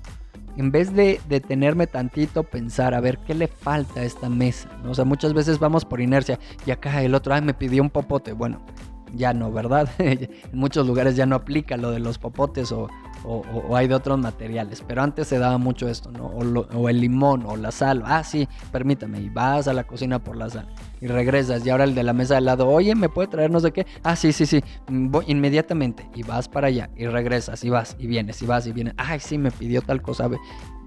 en 0.61 0.71
vez 0.71 0.95
de 0.95 1.23
detenerme 1.27 1.87
tantito, 1.87 2.43
pensar, 2.43 2.93
a 2.93 3.01
ver, 3.01 3.17
¿qué 3.27 3.35
le 3.35 3.49
falta 3.49 4.01
a 4.01 4.05
esta 4.05 4.29
mesa? 4.29 4.69
O 4.87 4.95
sea, 4.95 5.07
muchas 5.07 5.33
veces 5.33 5.59
vamos 5.59 5.87
por 5.87 6.03
inercia 6.03 6.39
y 6.67 6.71
acá 6.71 7.03
el 7.03 7.15
otro, 7.15 7.33
ay, 7.33 7.41
me 7.41 7.55
pidió 7.55 7.81
un 7.81 7.89
popote. 7.89 8.35
Bueno, 8.35 8.61
ya 9.15 9.33
no, 9.33 9.51
¿verdad? 9.51 9.89
en 9.99 10.29
muchos 10.53 10.87
lugares 10.87 11.17
ya 11.17 11.25
no 11.25 11.35
aplica 11.35 11.79
lo 11.79 11.91
de 11.91 12.01
los 12.01 12.19
popotes 12.19 12.73
o, 12.73 12.91
o, 13.25 13.77
hay 13.77 13.89
de 13.89 13.95
otros 13.95 14.19
materiales. 14.19 14.83
Pero 14.87 15.03
antes 15.03 15.29
se 15.29 15.39
daba 15.39 15.59
mucho 15.59 15.89
esto, 15.89 16.11
¿no? 16.11 16.27
O, 16.27 16.89
el 16.89 17.01
limón 17.01 17.45
o 17.47 17.57
la 17.57 17.71
sal. 17.71 18.03
Ah, 18.07 18.25
sí, 18.25 18.49
permítame. 18.73 19.21
Y 19.21 19.29
vas 19.29 19.69
a 19.69 19.73
la 19.73 19.85
cocina 19.85 20.19
por 20.19 20.37
la 20.37 20.51
sal. 20.51 20.69
Y 21.01 21.07
regresas. 21.07 21.65
Y 21.65 21.71
ahora 21.71 21.85
el 21.85 21.95
de 21.95 22.03
la 22.03 22.13
mesa 22.13 22.35
de 22.35 22.43
lado, 22.43 22.69
oye, 22.69 22.95
¿me 22.95 23.09
puede 23.09 23.29
traer 23.29 23.51
no 23.51 23.61
sé 23.61 23.73
qué? 23.73 23.87
Ah, 24.03 24.17
sí, 24.17 24.33
sí, 24.33 24.47
sí. 24.47 24.63
Mm, 24.89 25.11
voy 25.11 25.25
inmediatamente. 25.29 26.09
Y 26.15 26.23
vas 26.23 26.49
para 26.49 26.69
allá. 26.69 26.91
Y 26.97 27.07
regresas. 27.07 27.65
Y 27.65 27.71
vas. 27.71 27.97
Y 27.99 28.07
vienes. 28.07 28.41
Y 28.43 28.47
vas. 28.47 28.67
Y 28.67 28.73
vienes. 28.73 28.95
Ay, 28.97 29.21
sí, 29.21 29.39
me 29.39 29.51
pidió 29.51 29.83
tal 29.83 30.03
cosa. 30.03 30.29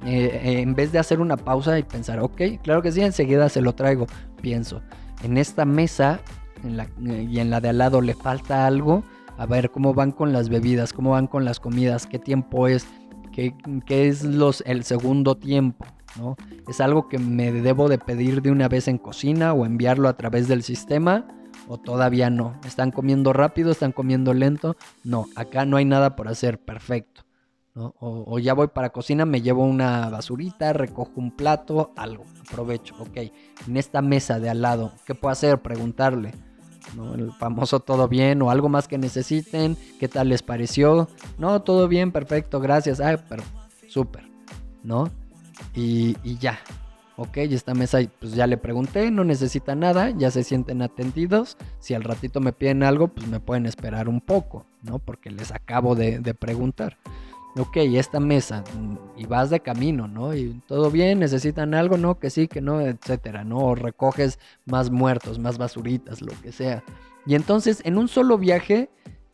Eh, 0.06 0.42
eh, 0.44 0.60
en 0.60 0.76
vez 0.76 0.92
de 0.92 1.00
hacer 1.00 1.22
una 1.22 1.38
pausa 1.38 1.80
y 1.80 1.84
pensar, 1.84 2.20
ok, 2.20 2.42
claro 2.62 2.82
que 2.82 2.92
sí, 2.92 3.02
enseguida 3.02 3.48
se 3.50 3.62
lo 3.62 3.74
traigo. 3.74 4.08
Pienso, 4.42 4.82
en 5.24 5.38
esta 5.38 5.64
mesa 5.64 6.20
la, 6.64 6.88
y 7.00 7.40
en 7.40 7.50
la 7.50 7.62
de 7.62 7.70
al 7.70 7.78
lado 7.78 8.02
le 8.02 8.14
falta 8.14 8.66
algo 8.66 9.04
a 9.38 9.46
ver 9.46 9.72
cómo 9.72 9.94
van 9.94 10.12
con 10.12 10.34
las 10.34 10.50
bebidas, 10.50 10.94
cómo 10.94 11.12
van 11.12 11.28
con 11.28 11.46
las 11.46 11.60
comidas, 11.60 12.08
qué 12.08 12.20
tiempo 12.20 12.68
es, 12.68 12.88
qué, 13.32 13.54
es 13.88 14.24
los, 14.24 14.64
el 14.66 14.84
segundo 14.84 15.36
tiempo. 15.36 15.86
¿no? 16.18 16.38
¿Es 16.68 16.80
algo 16.80 17.10
que 17.10 17.18
me 17.18 17.52
debo 17.52 17.90
de 17.90 17.98
pedir 17.98 18.42
de 18.42 18.52
una 18.52 18.68
vez 18.68 18.88
en 18.88 18.98
cocina 18.98 19.54
o 19.54 19.66
enviarlo 19.66 20.08
a 20.08 20.18
través 20.18 20.48
del 20.48 20.64
sistema? 20.64 21.28
¿O 21.68 21.78
todavía 21.78 22.30
no? 22.30 22.60
¿Están 22.66 22.92
comiendo 22.92 23.34
rápido? 23.34 23.72
¿Están 23.72 23.94
comiendo 23.94 24.34
lento? 24.34 24.76
No, 25.04 25.26
acá 25.36 25.66
no 25.66 25.78
hay 25.78 25.86
nada 25.86 26.16
por 26.16 26.28
hacer, 26.28 26.60
perfecto. 26.60 27.22
O, 27.76 27.92
o, 28.00 28.38
ya 28.38 28.54
voy 28.54 28.68
para 28.68 28.92
cocina, 28.92 29.26
me 29.26 29.42
llevo 29.42 29.64
una 29.64 30.08
basurita, 30.10 30.74
recojo 30.74 31.14
un 31.16 31.32
plato, 31.32 31.92
algo, 31.96 32.24
aprovecho, 32.48 32.94
ok. 33.00 33.18
En 33.68 33.78
esta 33.78 34.04
mesa 34.04 34.40
de 34.40 34.50
al 34.52 34.62
lado, 34.62 34.92
¿qué 35.08 35.16
puedo 35.16 35.32
hacer? 35.32 35.60
Preguntarle. 35.60 36.34
El 37.16 37.32
famoso 37.34 37.80
todo 37.80 38.08
bien 38.08 38.42
o 38.42 38.52
algo 38.52 38.70
más 38.70 38.88
que 38.88 38.98
necesiten, 38.98 39.78
¿qué 40.00 40.08
tal 40.08 40.30
les 40.30 40.44
pareció? 40.44 41.08
No, 41.38 41.62
todo 41.62 41.88
bien, 41.88 42.12
perfecto, 42.12 42.60
gracias, 42.60 43.00
ay, 43.00 43.18
pero 43.30 43.44
súper, 43.88 44.24
¿no? 44.84 45.10
Y, 45.76 46.16
ya, 46.38 46.60
ok, 47.16 47.38
esta 47.38 47.74
mesa 47.74 48.00
pues 48.20 48.34
ya 48.36 48.48
le 48.48 48.58
pregunté, 48.58 49.10
no 49.12 49.24
necesita 49.24 49.76
nada, 49.76 50.12
ya 50.12 50.30
se 50.30 50.44
sienten 50.44 50.82
atendidos, 50.82 51.58
si 51.80 51.94
al 51.94 52.04
ratito 52.04 52.42
me 52.42 52.54
piden 52.54 52.84
algo, 52.84 53.08
pues 53.08 53.28
me 53.28 53.40
pueden 53.40 53.66
esperar 53.66 54.10
un 54.10 54.22
poco, 54.22 54.66
¿no? 54.82 55.00
Porque 55.00 55.32
les 55.32 55.52
acabo 55.52 55.96
de, 55.96 56.20
de 56.20 56.34
preguntar 56.34 56.98
ok, 57.58 57.78
esta 57.78 58.20
mesa, 58.20 58.64
mm, 58.76 59.20
y 59.20 59.26
vas 59.26 59.50
de 59.50 59.60
camino, 59.60 60.08
¿no? 60.08 60.34
Y 60.36 60.62
todo 60.68 60.92
bien, 60.92 61.20
necesitan 61.20 61.74
algo, 61.74 61.98
¿no? 61.98 62.20
Que 62.20 62.30
sí, 62.30 62.48
que 62.48 62.62
no, 62.62 62.82
etcétera, 62.82 63.44
¿no? 63.44 63.60
O 63.60 63.76
recoges 63.76 64.40
más 64.66 64.90
muertos, 64.90 65.40
más 65.40 65.58
basuritas, 65.58 66.22
lo 66.22 66.34
que 66.42 66.52
sea. 66.52 66.84
Y 67.26 67.36
entonces, 67.36 67.82
en 67.86 67.98
un 67.98 68.08
solo 68.08 68.38
viaje, 68.38 68.90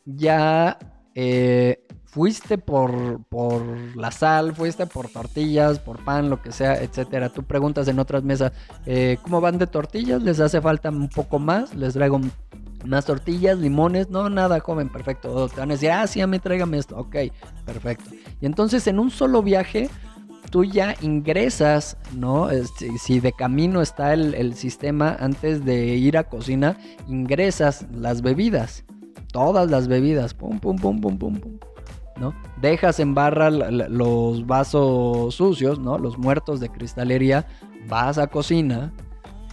ya 0.05 0.77
eh, 1.15 1.84
fuiste 2.05 2.58
por, 2.58 3.23
por 3.25 3.62
la 3.95 4.12
sal, 4.12 4.55
fuiste 4.55 4.86
por 4.88 5.10
tortillas, 5.10 5.79
por 5.79 6.03
pan, 6.03 6.29
lo 6.29 6.41
que 6.41 6.51
sea, 6.51 6.82
etcétera. 6.82 7.29
Tú 7.29 7.43
preguntas 7.43 7.88
en 7.88 7.99
otras 7.99 8.23
mesas, 8.23 8.51
eh, 8.86 9.17
¿cómo 9.21 9.41
van 9.41 9.58
de 9.58 9.67
tortillas? 9.67 10.21
¿Les 10.21 10.39
hace 10.39 10.62
falta 10.62 10.89
un 10.89 11.10
poco 11.10 11.39
más? 11.39 11.75
¿Les 11.75 11.93
traigo 11.93 12.19
más 12.85 13.05
tortillas, 13.05 13.57
limones, 13.57 14.09
no, 14.09 14.29
nada, 14.29 14.59
joven, 14.59 14.89
perfecto. 14.89 15.47
te 15.49 15.59
van 15.59 15.71
a 15.71 15.73
decir, 15.73 15.91
ah, 15.91 16.07
sí, 16.07 16.21
tráigame 16.41 16.77
esto, 16.77 16.97
ok, 16.97 17.15
perfecto. 17.65 18.11
Y 18.41 18.45
entonces 18.45 18.87
en 18.87 18.99
un 18.99 19.11
solo 19.11 19.41
viaje, 19.41 19.89
tú 20.49 20.63
ya 20.63 20.95
ingresas, 21.01 21.97
¿no? 22.15 22.49
Este, 22.49 22.97
si 22.97 23.19
de 23.19 23.31
camino 23.31 23.81
está 23.81 24.13
el, 24.13 24.53
sistema, 24.55 25.15
antes 25.19 25.65
de 25.65 25.95
ir 25.95 26.17
a 26.17 26.23
cocina, 26.23 26.77
ingresas 27.07 27.85
las 27.91 28.21
bebidas, 28.21 28.83
todas 29.31 29.69
las 29.69 29.87
bebidas, 29.87 30.33
pum, 30.33 30.59
pum, 30.59 30.77
pum, 30.77 31.01
pum, 31.01 31.17
pum, 31.17 31.39
pum. 31.39 31.59
¿no? 32.17 32.33
Dejas 32.61 32.99
en 32.99 33.15
barra 33.15 33.49
los 33.49 34.45
vasos 34.45 35.35
sucios, 35.35 35.79
¿no? 35.79 35.97
Los 35.97 36.17
muertos 36.17 36.59
de 36.59 36.69
cristalería, 36.69 37.47
vas 37.87 38.17
a 38.17 38.27
cocina, 38.27 38.91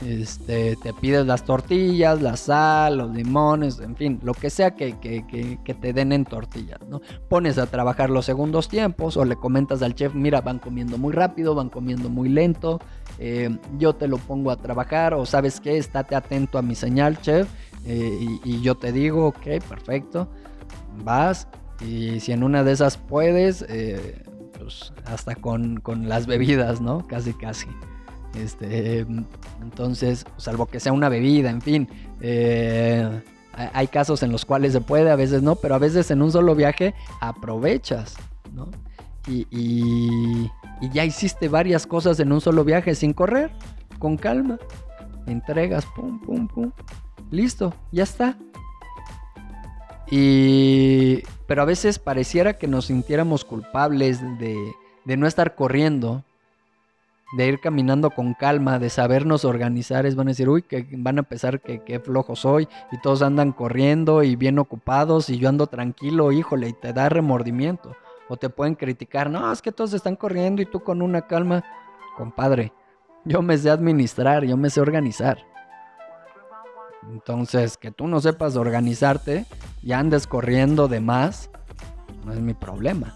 este, 0.04 0.76
te 0.76 0.92
pides 0.92 1.26
las 1.26 1.44
tortillas, 1.44 2.20
la 2.20 2.36
sal, 2.36 2.98
los 2.98 3.10
limones, 3.12 3.80
en 3.80 3.96
fin, 3.96 4.20
lo 4.22 4.34
que 4.34 4.50
sea 4.50 4.72
que, 4.72 4.94
te 5.64 5.92
den 5.92 6.12
en 6.12 6.24
tortillas, 6.24 6.80
¿no? 6.88 7.00
Pones 7.28 7.56
a 7.56 7.66
trabajar 7.66 8.10
los 8.10 8.26
segundos 8.26 8.68
tiempos 8.68 9.16
o 9.16 9.24
le 9.24 9.36
comentas 9.36 9.82
al 9.82 9.94
chef, 9.94 10.14
mira, 10.14 10.42
van 10.42 10.58
comiendo 10.58 10.98
muy 10.98 11.12
rápido, 11.12 11.54
van 11.54 11.70
comiendo 11.70 12.10
muy 12.10 12.28
lento, 12.28 12.78
eh, 13.18 13.56
yo 13.78 13.94
te 13.94 14.06
lo 14.06 14.18
pongo 14.18 14.50
a 14.50 14.56
trabajar 14.56 15.14
o 15.14 15.24
sabes 15.24 15.60
qué, 15.60 15.78
estate 15.78 16.14
atento 16.14 16.58
a 16.58 16.62
mi 16.62 16.74
señal, 16.74 17.18
chef, 17.20 17.48
eh, 17.86 18.38
y, 18.44 18.60
yo 18.60 18.74
te 18.74 18.92
digo, 18.92 19.28
ok, 19.28 19.62
perfecto, 19.68 20.28
vas 21.04 21.48
y 21.80 22.20
si 22.20 22.32
en 22.32 22.42
una 22.42 22.64
de 22.64 22.72
esas 22.72 22.98
puedes, 22.98 23.64
eh, 23.68 24.22
pues 24.58 24.92
hasta 25.06 25.34
con, 25.34 25.80
con 25.80 26.08
las 26.08 26.26
bebidas, 26.26 26.80
¿no? 26.80 27.06
Casi, 27.06 27.32
casi. 27.32 27.66
Este, 28.36 29.06
entonces, 29.62 30.24
salvo 30.36 30.66
que 30.66 30.80
sea 30.80 30.92
una 30.92 31.08
bebida, 31.08 31.50
en 31.50 31.62
fin. 31.62 31.88
Eh, 32.20 33.22
hay 33.52 33.86
casos 33.86 34.22
en 34.22 34.32
los 34.32 34.44
cuales 34.44 34.72
se 34.72 34.80
puede, 34.80 35.10
a 35.10 35.16
veces 35.16 35.42
no, 35.42 35.56
pero 35.56 35.74
a 35.74 35.78
veces 35.78 36.10
en 36.10 36.20
un 36.20 36.30
solo 36.30 36.54
viaje 36.54 36.94
aprovechas, 37.20 38.16
¿no? 38.52 38.68
Y, 39.26 39.46
y, 39.50 40.50
ya 40.92 41.04
hiciste 41.04 41.48
varias 41.48 41.86
cosas 41.86 42.20
en 42.20 42.30
un 42.32 42.40
solo 42.40 42.64
viaje 42.64 42.94
sin 42.94 43.12
correr, 43.12 43.50
con 43.98 44.16
calma. 44.16 44.58
Entregas, 45.26 45.86
pum, 45.96 46.20
pum, 46.20 46.46
pum. 46.46 46.70
Listo, 47.30 47.74
ya 47.90 48.04
está. 48.04 48.38
Y, 50.10 51.22
pero 51.46 51.62
a 51.62 51.64
veces 51.64 51.98
pareciera 51.98 52.58
que 52.58 52.68
nos 52.68 52.86
sintiéramos 52.86 53.44
culpables 53.44 54.20
de, 54.38 54.56
de 55.04 55.16
no 55.16 55.26
estar 55.26 55.54
corriendo, 55.56 56.22
de 57.32 57.46
ir 57.46 57.60
caminando 57.60 58.10
con 58.10 58.34
calma, 58.34 58.78
de 58.78 58.88
sabernos 58.88 59.44
organizar, 59.44 60.06
es 60.06 60.14
van 60.14 60.28
a 60.28 60.30
decir, 60.30 60.48
uy, 60.48 60.62
que 60.62 60.86
van 60.92 61.18
a 61.18 61.24
pensar 61.24 61.60
que 61.60 61.82
qué 61.82 61.98
flojo 61.98 62.36
soy 62.36 62.68
y 62.92 63.00
todos 63.00 63.22
andan 63.22 63.52
corriendo 63.52 64.22
y 64.22 64.36
bien 64.36 64.58
ocupados 64.58 65.28
y 65.28 65.38
yo 65.38 65.48
ando 65.48 65.66
tranquilo, 65.66 66.30
híjole, 66.32 66.68
y 66.68 66.72
te 66.72 66.92
da 66.92 67.08
remordimiento. 67.08 67.96
O 68.28 68.36
te 68.36 68.48
pueden 68.48 68.74
criticar, 68.74 69.30
no, 69.30 69.52
es 69.52 69.62
que 69.62 69.72
todos 69.72 69.92
están 69.92 70.16
corriendo 70.16 70.62
y 70.62 70.66
tú 70.66 70.80
con 70.80 71.02
una 71.02 71.22
calma, 71.22 71.64
compadre, 72.16 72.72
yo 73.24 73.42
me 73.42 73.58
sé 73.58 73.70
administrar, 73.70 74.44
yo 74.44 74.56
me 74.56 74.70
sé 74.70 74.80
organizar. 74.80 75.38
Entonces, 77.10 77.76
que 77.76 77.90
tú 77.90 78.08
no 78.08 78.20
sepas 78.20 78.56
organizarte 78.56 79.46
y 79.82 79.92
andes 79.92 80.26
corriendo 80.26 80.88
de 80.88 81.00
más, 81.00 81.50
no 82.24 82.32
es 82.32 82.40
mi 82.40 82.54
problema. 82.54 83.14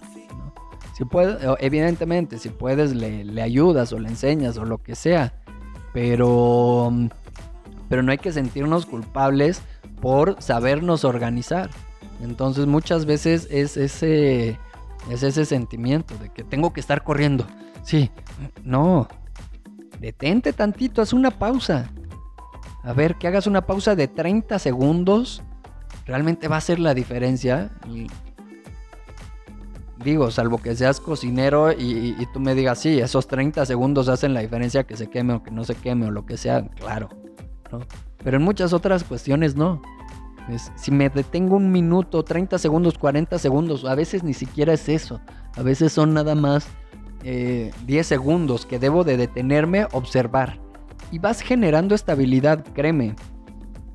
Puedes, 1.07 1.39
evidentemente, 1.61 2.39
si 2.39 2.49
puedes, 2.51 2.95
le, 2.95 3.25
le, 3.25 3.43
ayudas 3.43 3.93
o 3.93 3.99
le 3.99 4.09
enseñas 4.09 4.57
o 4.59 4.65
lo 4.65 4.79
que 4.79 4.95
sea. 4.95 5.35
Pero, 5.93 6.93
pero 7.89 8.03
no 8.03 8.13
hay 8.13 8.19
que 8.19 8.33
sentirnos 8.33 8.87
culpables 8.87 9.63
por 10.01 10.37
sabernos 10.43 11.05
organizar. 11.05 11.71
Entonces, 12.23 12.67
muchas 12.67 13.07
veces 13.07 13.49
es 13.51 13.77
ese, 13.77 14.59
es 15.11 15.23
ese 15.23 15.45
sentimiento 15.45 16.15
de 16.19 16.29
que 16.29 16.45
tengo 16.45 16.73
que 16.73 16.81
estar 16.81 17.03
corriendo. 17.03 17.47
Sí, 17.83 18.11
no. 18.63 19.09
Detente 19.99 20.53
tantito, 20.53 21.03
haz 21.03 21.13
una 21.13 21.31
pausa. 21.31 21.91
A 22.83 22.93
ver, 22.93 23.17
que 23.17 23.29
hagas 23.29 23.47
una 23.47 23.67
pausa 23.67 23.95
de 23.95 24.09
30 24.09 24.59
segundos. 24.59 25.43
Realmente 26.07 26.49
va 26.49 26.57
a 26.57 26.61
ser 26.61 26.79
la 26.79 26.95
diferencia. 26.95 27.71
Digo, 30.03 30.31
salvo 30.31 30.59
que 30.59 30.75
seas 30.75 31.01
cocinero 31.01 31.73
y, 31.73 32.27
tú 32.33 32.41
me 32.41 32.55
digas, 32.55 32.79
sí, 32.79 32.99
esos 32.99 33.27
30 33.27 33.67
segundos 33.67 34.09
hacen 34.09 34.35
la 34.35 34.41
diferencia 34.41 34.85
que 34.85 34.97
se 34.97 35.09
queme 35.09 35.35
o 35.35 35.43
que 35.43 35.51
no 35.51 35.65
se 35.65 35.75
queme 35.75 36.07
o 36.07 36.11
lo 36.11 36.27
que 36.27 36.37
sea, 36.37 36.67
claro. 36.69 37.09
Pero 38.23 38.37
en 38.37 38.43
muchas 38.43 38.73
otras 38.73 39.05
cuestiones 39.05 39.57
no. 39.57 39.81
si 40.77 40.91
me 40.91 41.09
detengo 41.09 41.57
un 41.57 41.71
minuto, 41.71 42.25
30 42.25 42.59
segundos, 42.59 42.99
40 42.99 43.39
segundos, 43.39 43.85
a 43.85 43.95
veces 43.95 44.25
ni 44.25 44.35
siquiera 44.35 44.73
es 44.73 44.89
eso. 44.89 45.21
A 45.57 45.63
veces 45.63 45.93
son 45.93 46.15
nada 46.15 46.35
más 46.35 46.67
10 47.23 47.25
eh, 47.25 48.05
segundos 48.05 48.67
que 48.67 48.79
debo 48.79 49.05
de 49.05 49.17
detenerme, 49.17 49.87
observar. 49.93 50.59
Y 51.13 51.19
vas 51.19 51.41
generando 51.41 51.95
estabilidad, 51.95 52.65
créeme. 52.73 53.17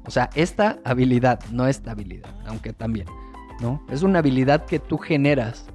O 0.05 0.11
sea, 0.11 0.29
esta 0.35 0.79
habilidad, 0.83 1.39
no 1.51 1.67
estabilidad, 1.67 2.29
aunque 2.45 2.73
también, 2.73 3.07
¿no? 3.59 3.81
Es 3.89 4.03
una 4.03 4.19
habilidad 4.19 4.65
que 4.65 4.79
tú 4.79 4.97
generas, 4.97 5.65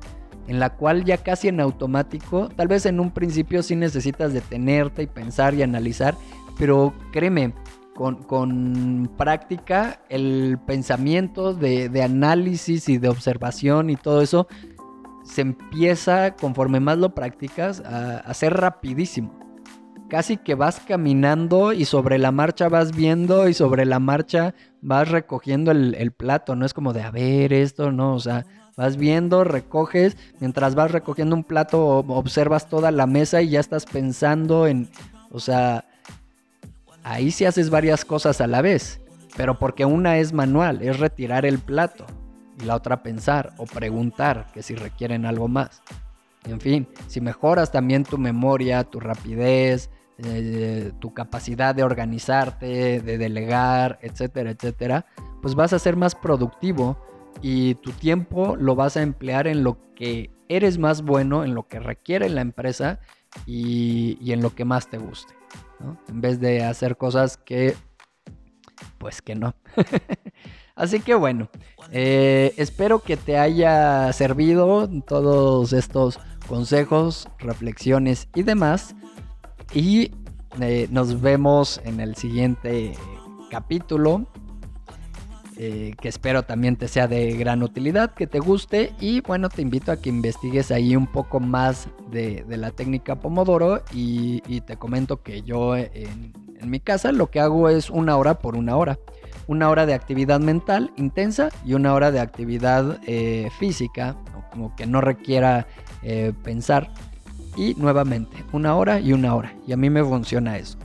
en 0.48 0.60
la 0.60 0.70
cual 0.70 1.04
ya 1.04 1.18
casi 1.18 1.48
en 1.48 1.60
automático, 1.60 2.48
tal 2.48 2.68
vez 2.68 2.86
en 2.86 3.00
un 3.00 3.10
principio 3.10 3.62
sí 3.62 3.76
necesitas 3.76 4.32
detenerte 4.32 5.02
y 5.02 5.06
pensar 5.06 5.54
y 5.54 5.62
analizar, 5.62 6.16
pero 6.58 6.92
créeme, 7.12 7.54
con, 7.94 9.10
práctica, 9.18 10.00
el 10.08 10.58
pensamiento 10.66 11.52
de, 11.52 11.90
de, 11.90 12.02
análisis 12.02 12.88
y 12.88 12.96
de 12.96 13.10
observación 13.10 13.90
y 13.90 13.96
todo 13.96 14.22
eso 14.22 14.48
se 15.22 15.42
empieza, 15.42 16.34
conforme 16.34 16.80
más 16.80 16.98
lo 16.98 17.14
practicas, 17.14 17.80
a, 17.80 18.32
ser 18.34 18.54
rapidísimo. 18.54 19.38
Casi 20.08 20.36
que 20.36 20.56
vas 20.56 20.80
caminando 20.80 21.72
y 21.72 21.84
sobre 21.84 22.18
la 22.18 22.32
marcha 22.32 22.68
vas 22.68 22.90
viendo 22.96 23.48
y 23.48 23.54
sobre 23.54 23.84
la 23.84 24.00
marcha 24.00 24.54
vas 24.80 25.08
recogiendo 25.08 25.70
el, 25.70 26.12
plato. 26.12 26.56
No 26.56 26.66
es 26.66 26.74
como 26.74 26.92
de, 26.92 27.02
a 27.02 27.12
ver, 27.12 27.52
esto, 27.52 27.92
no, 27.92 28.14
o 28.14 28.20
sea, 28.20 28.44
vas 28.80 28.96
viendo, 28.96 29.44
recoges, 29.44 30.16
mientras 30.40 30.74
vas 30.74 30.90
recogiendo 30.90 31.36
un 31.36 31.44
plato 31.44 31.98
observas 31.98 32.66
toda 32.66 32.90
la 32.90 33.06
mesa 33.06 33.42
y 33.42 33.50
ya 33.50 33.60
estás 33.60 33.84
pensando 33.84 34.66
en, 34.66 34.88
o 35.30 35.38
sea, 35.38 35.84
ahí 37.04 37.30
sí 37.30 37.44
haces 37.44 37.68
varias 37.68 38.06
cosas 38.06 38.40
a 38.40 38.46
la 38.46 38.62
vez, 38.62 39.02
pero 39.36 39.58
porque 39.58 39.84
una 39.84 40.16
es 40.16 40.32
manual, 40.32 40.80
es 40.80 40.98
retirar 40.98 41.44
el 41.44 41.58
plato 41.58 42.06
y 42.58 42.64
la 42.64 42.74
otra 42.74 43.02
pensar 43.02 43.52
o 43.58 43.66
preguntar 43.66 44.46
que 44.54 44.62
si 44.62 44.74
requieren 44.74 45.26
algo 45.26 45.46
más. 45.46 45.82
En 46.46 46.58
fin, 46.58 46.88
si 47.06 47.20
mejoras 47.20 47.70
también 47.70 48.04
tu 48.04 48.16
memoria, 48.16 48.84
tu 48.84 48.98
rapidez, 48.98 49.90
eh, 50.24 50.92
tu 51.00 51.12
capacidad 51.12 51.74
de 51.74 51.82
organizarte, 51.82 53.02
de 53.02 53.18
delegar, 53.18 53.98
etcétera, 54.00 54.52
etcétera, 54.52 55.04
pues 55.42 55.54
vas 55.54 55.74
a 55.74 55.78
ser 55.78 55.96
más 55.96 56.14
productivo 56.14 56.96
y 57.42 57.74
tu 57.76 57.92
tiempo 57.92 58.56
lo 58.56 58.74
vas 58.74 58.96
a 58.96 59.02
emplear 59.02 59.46
en 59.46 59.64
lo 59.64 59.78
que 59.94 60.30
eres 60.48 60.78
más 60.78 61.02
bueno, 61.02 61.44
en 61.44 61.54
lo 61.54 61.68
que 61.68 61.78
requiere 61.78 62.28
la 62.28 62.40
empresa 62.40 63.00
y, 63.46 64.32
en 64.32 64.42
lo 64.42 64.54
que 64.54 64.64
más 64.64 64.88
te 64.88 64.98
guste. 64.98 65.34
En 66.08 66.20
vez 66.20 66.40
de 66.40 66.64
hacer 66.64 66.96
cosas 66.96 67.36
que, 67.36 67.74
pues 68.98 69.22
que 69.22 69.34
no. 69.34 69.54
Así 70.74 71.00
que 71.00 71.14
bueno, 71.14 71.48
eh, 71.92 72.54
espero 72.56 73.00
que 73.00 73.16
te 73.16 73.38
haya 73.38 74.12
servido 74.12 74.88
todos 75.06 75.72
estos 75.72 76.18
consejos, 76.48 77.28
reflexiones 77.38 78.28
y 78.34 78.42
demás. 78.42 78.94
Y 79.72 80.12
eh, 80.60 80.88
nos 80.90 81.20
vemos 81.20 81.80
en 81.84 82.00
el 82.00 82.16
siguiente 82.16 82.94
capítulo. 83.50 84.26
Eh, 85.62 85.92
que 86.00 86.08
espero 86.08 86.42
también 86.42 86.76
te 86.76 86.88
sea 86.88 87.06
de 87.06 87.32
gran 87.32 87.62
utilidad, 87.62 88.14
que 88.14 88.26
te 88.26 88.38
guste 88.38 88.94
y 88.98 89.20
bueno, 89.20 89.50
te 89.50 89.60
invito 89.60 89.92
a 89.92 89.98
que 89.98 90.08
investigues 90.08 90.70
ahí 90.70 90.96
un 90.96 91.06
poco 91.06 91.38
más 91.38 91.86
de, 92.10 92.46
la 92.48 92.70
técnica 92.70 93.16
Pomodoro 93.16 93.82
y, 93.92 94.40
te 94.62 94.78
comento 94.78 95.22
que 95.22 95.42
yo 95.42 95.76
en, 95.76 96.32
mi 96.64 96.80
casa 96.80 97.12
lo 97.12 97.30
que 97.30 97.40
hago 97.40 97.68
es 97.68 97.90
una 97.90 98.16
hora 98.16 98.38
por 98.38 98.56
una 98.56 98.74
hora 98.74 98.98
una 99.48 99.68
hora 99.68 99.84
de 99.84 99.92
actividad 99.92 100.40
mental 100.40 100.92
intensa 100.96 101.50
y 101.66 101.74
una 101.74 101.92
hora 101.92 102.10
de 102.10 102.20
actividad 102.20 102.98
eh, 103.06 103.50
física, 103.58 104.16
como 104.50 104.74
que 104.76 104.86
no 104.86 105.02
requiera 105.02 105.66
eh, 106.02 106.32
pensar. 106.42 106.90
Y 107.54 107.74
nuevamente, 107.74 108.34
una 108.52 108.76
hora 108.76 108.98
y 108.98 109.12
una 109.12 109.34
hora. 109.34 109.52
Y 109.66 109.72
a 109.72 109.76
mí 109.76 109.90
me 109.90 110.02
funciona 110.02 110.56
eso. 110.56 110.78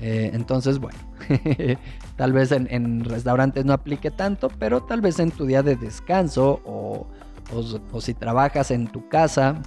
Entonces, 0.00 0.78
bueno, 0.78 0.98
tal 2.20 2.34
vez 2.34 2.52
en, 2.52 3.02
restaurantes 3.02 3.64
no 3.64 3.72
aplique 3.72 4.10
tanto, 4.10 4.50
pero 4.58 4.82
tal 4.82 5.00
vez 5.00 5.18
en 5.20 5.30
tu 5.30 5.46
día 5.46 5.62
de 5.62 5.74
descanso 5.74 6.60
o, 6.66 7.06
o, 7.54 8.00
si 8.02 8.12
trabajas 8.12 8.70
en 8.70 8.88
tu 8.88 9.08
casa, 9.08 9.62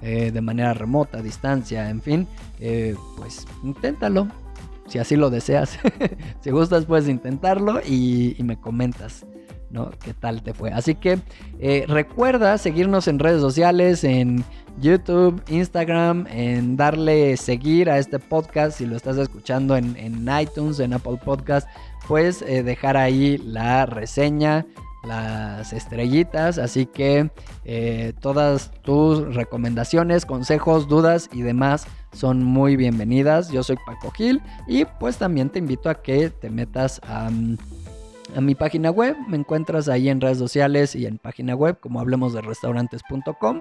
de 0.00 0.40
manera 0.40 0.74
remota, 0.74 1.18
a 1.18 1.22
distancia, 1.22 1.90
en 1.90 2.00
fin, 2.00 2.28
pues 3.16 3.44
inténtalo 3.64 4.28
si 4.86 5.00
así 5.00 5.16
lo 5.16 5.28
deseas. 5.28 5.76
si 6.40 6.50
gustas, 6.50 6.86
puedes 6.86 7.08
intentarlo 7.08 7.80
y, 7.80 8.36
me 8.44 8.60
comentas. 8.60 9.26
¿No? 9.70 9.90
¿Qué 10.02 10.14
tal 10.14 10.42
te 10.42 10.54
fue? 10.54 10.70
Así 10.72 10.94
que 10.94 11.18
eh, 11.58 11.84
recuerda 11.88 12.58
seguirnos 12.58 13.08
en 13.08 13.18
redes 13.18 13.40
sociales, 13.40 14.04
en 14.04 14.44
YouTube, 14.80 15.42
Instagram, 15.48 16.26
en 16.30 16.76
darle 16.76 17.36
seguir 17.36 17.90
a 17.90 17.98
este 17.98 18.18
podcast 18.18 18.78
si 18.78 18.86
lo 18.86 18.96
estás 18.96 19.16
escuchando 19.16 19.76
en, 19.76 20.28
iTunes, 20.40 20.80
en 20.80 20.92
Apple 20.92 21.18
Podcast, 21.24 21.68
pues 22.06 22.42
eh, 22.42 22.62
dejar 22.62 22.96
ahí 22.96 23.38
la 23.38 23.86
reseña, 23.86 24.66
las 25.06 25.72
estrellitas, 25.72 26.58
así 26.58 26.86
que 26.86 27.30
eh, 27.64 28.12
todas 28.20 28.72
tus 28.82 29.34
recomendaciones, 29.34 30.26
consejos, 30.26 30.88
dudas 30.88 31.30
y 31.32 31.42
demás 31.42 31.86
son 32.12 32.42
muy 32.42 32.76
bienvenidas. 32.76 33.50
Yo 33.50 33.62
soy 33.62 33.76
Paco 33.86 34.10
Gil 34.10 34.42
y 34.66 34.84
pues 34.84 35.16
también 35.16 35.50
te 35.50 35.58
invito 35.58 35.88
a 35.88 36.02
que 36.02 36.30
te 36.30 36.50
metas 36.50 37.00
a, 38.36 38.40
mi 38.40 38.54
página 38.54 38.90
web. 38.90 39.16
Me 39.28 39.36
encuentras 39.36 39.88
ahí 39.88 40.08
en 40.08 40.20
redes 40.20 40.38
sociales 40.38 40.94
y 40.94 41.06
en 41.06 41.18
página 41.18 41.54
web 41.54 41.78
como 41.80 42.00
hablemos 42.00 42.32
de 42.32 42.40
restaurantes.com. 42.40 43.60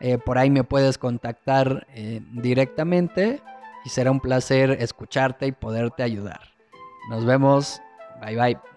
Eh, 0.00 0.18
por 0.18 0.38
ahí 0.38 0.50
me 0.50 0.64
puedes 0.64 0.98
contactar 0.98 1.86
eh, 1.94 2.20
directamente 2.32 3.40
y 3.84 3.90
será 3.90 4.10
un 4.10 4.20
placer 4.20 4.72
escucharte 4.80 5.46
y 5.46 5.52
poderte 5.52 6.02
ayudar. 6.02 6.40
Nos 7.10 7.24
vemos. 7.24 7.80
Bye 8.20 8.36
bye. 8.36 8.73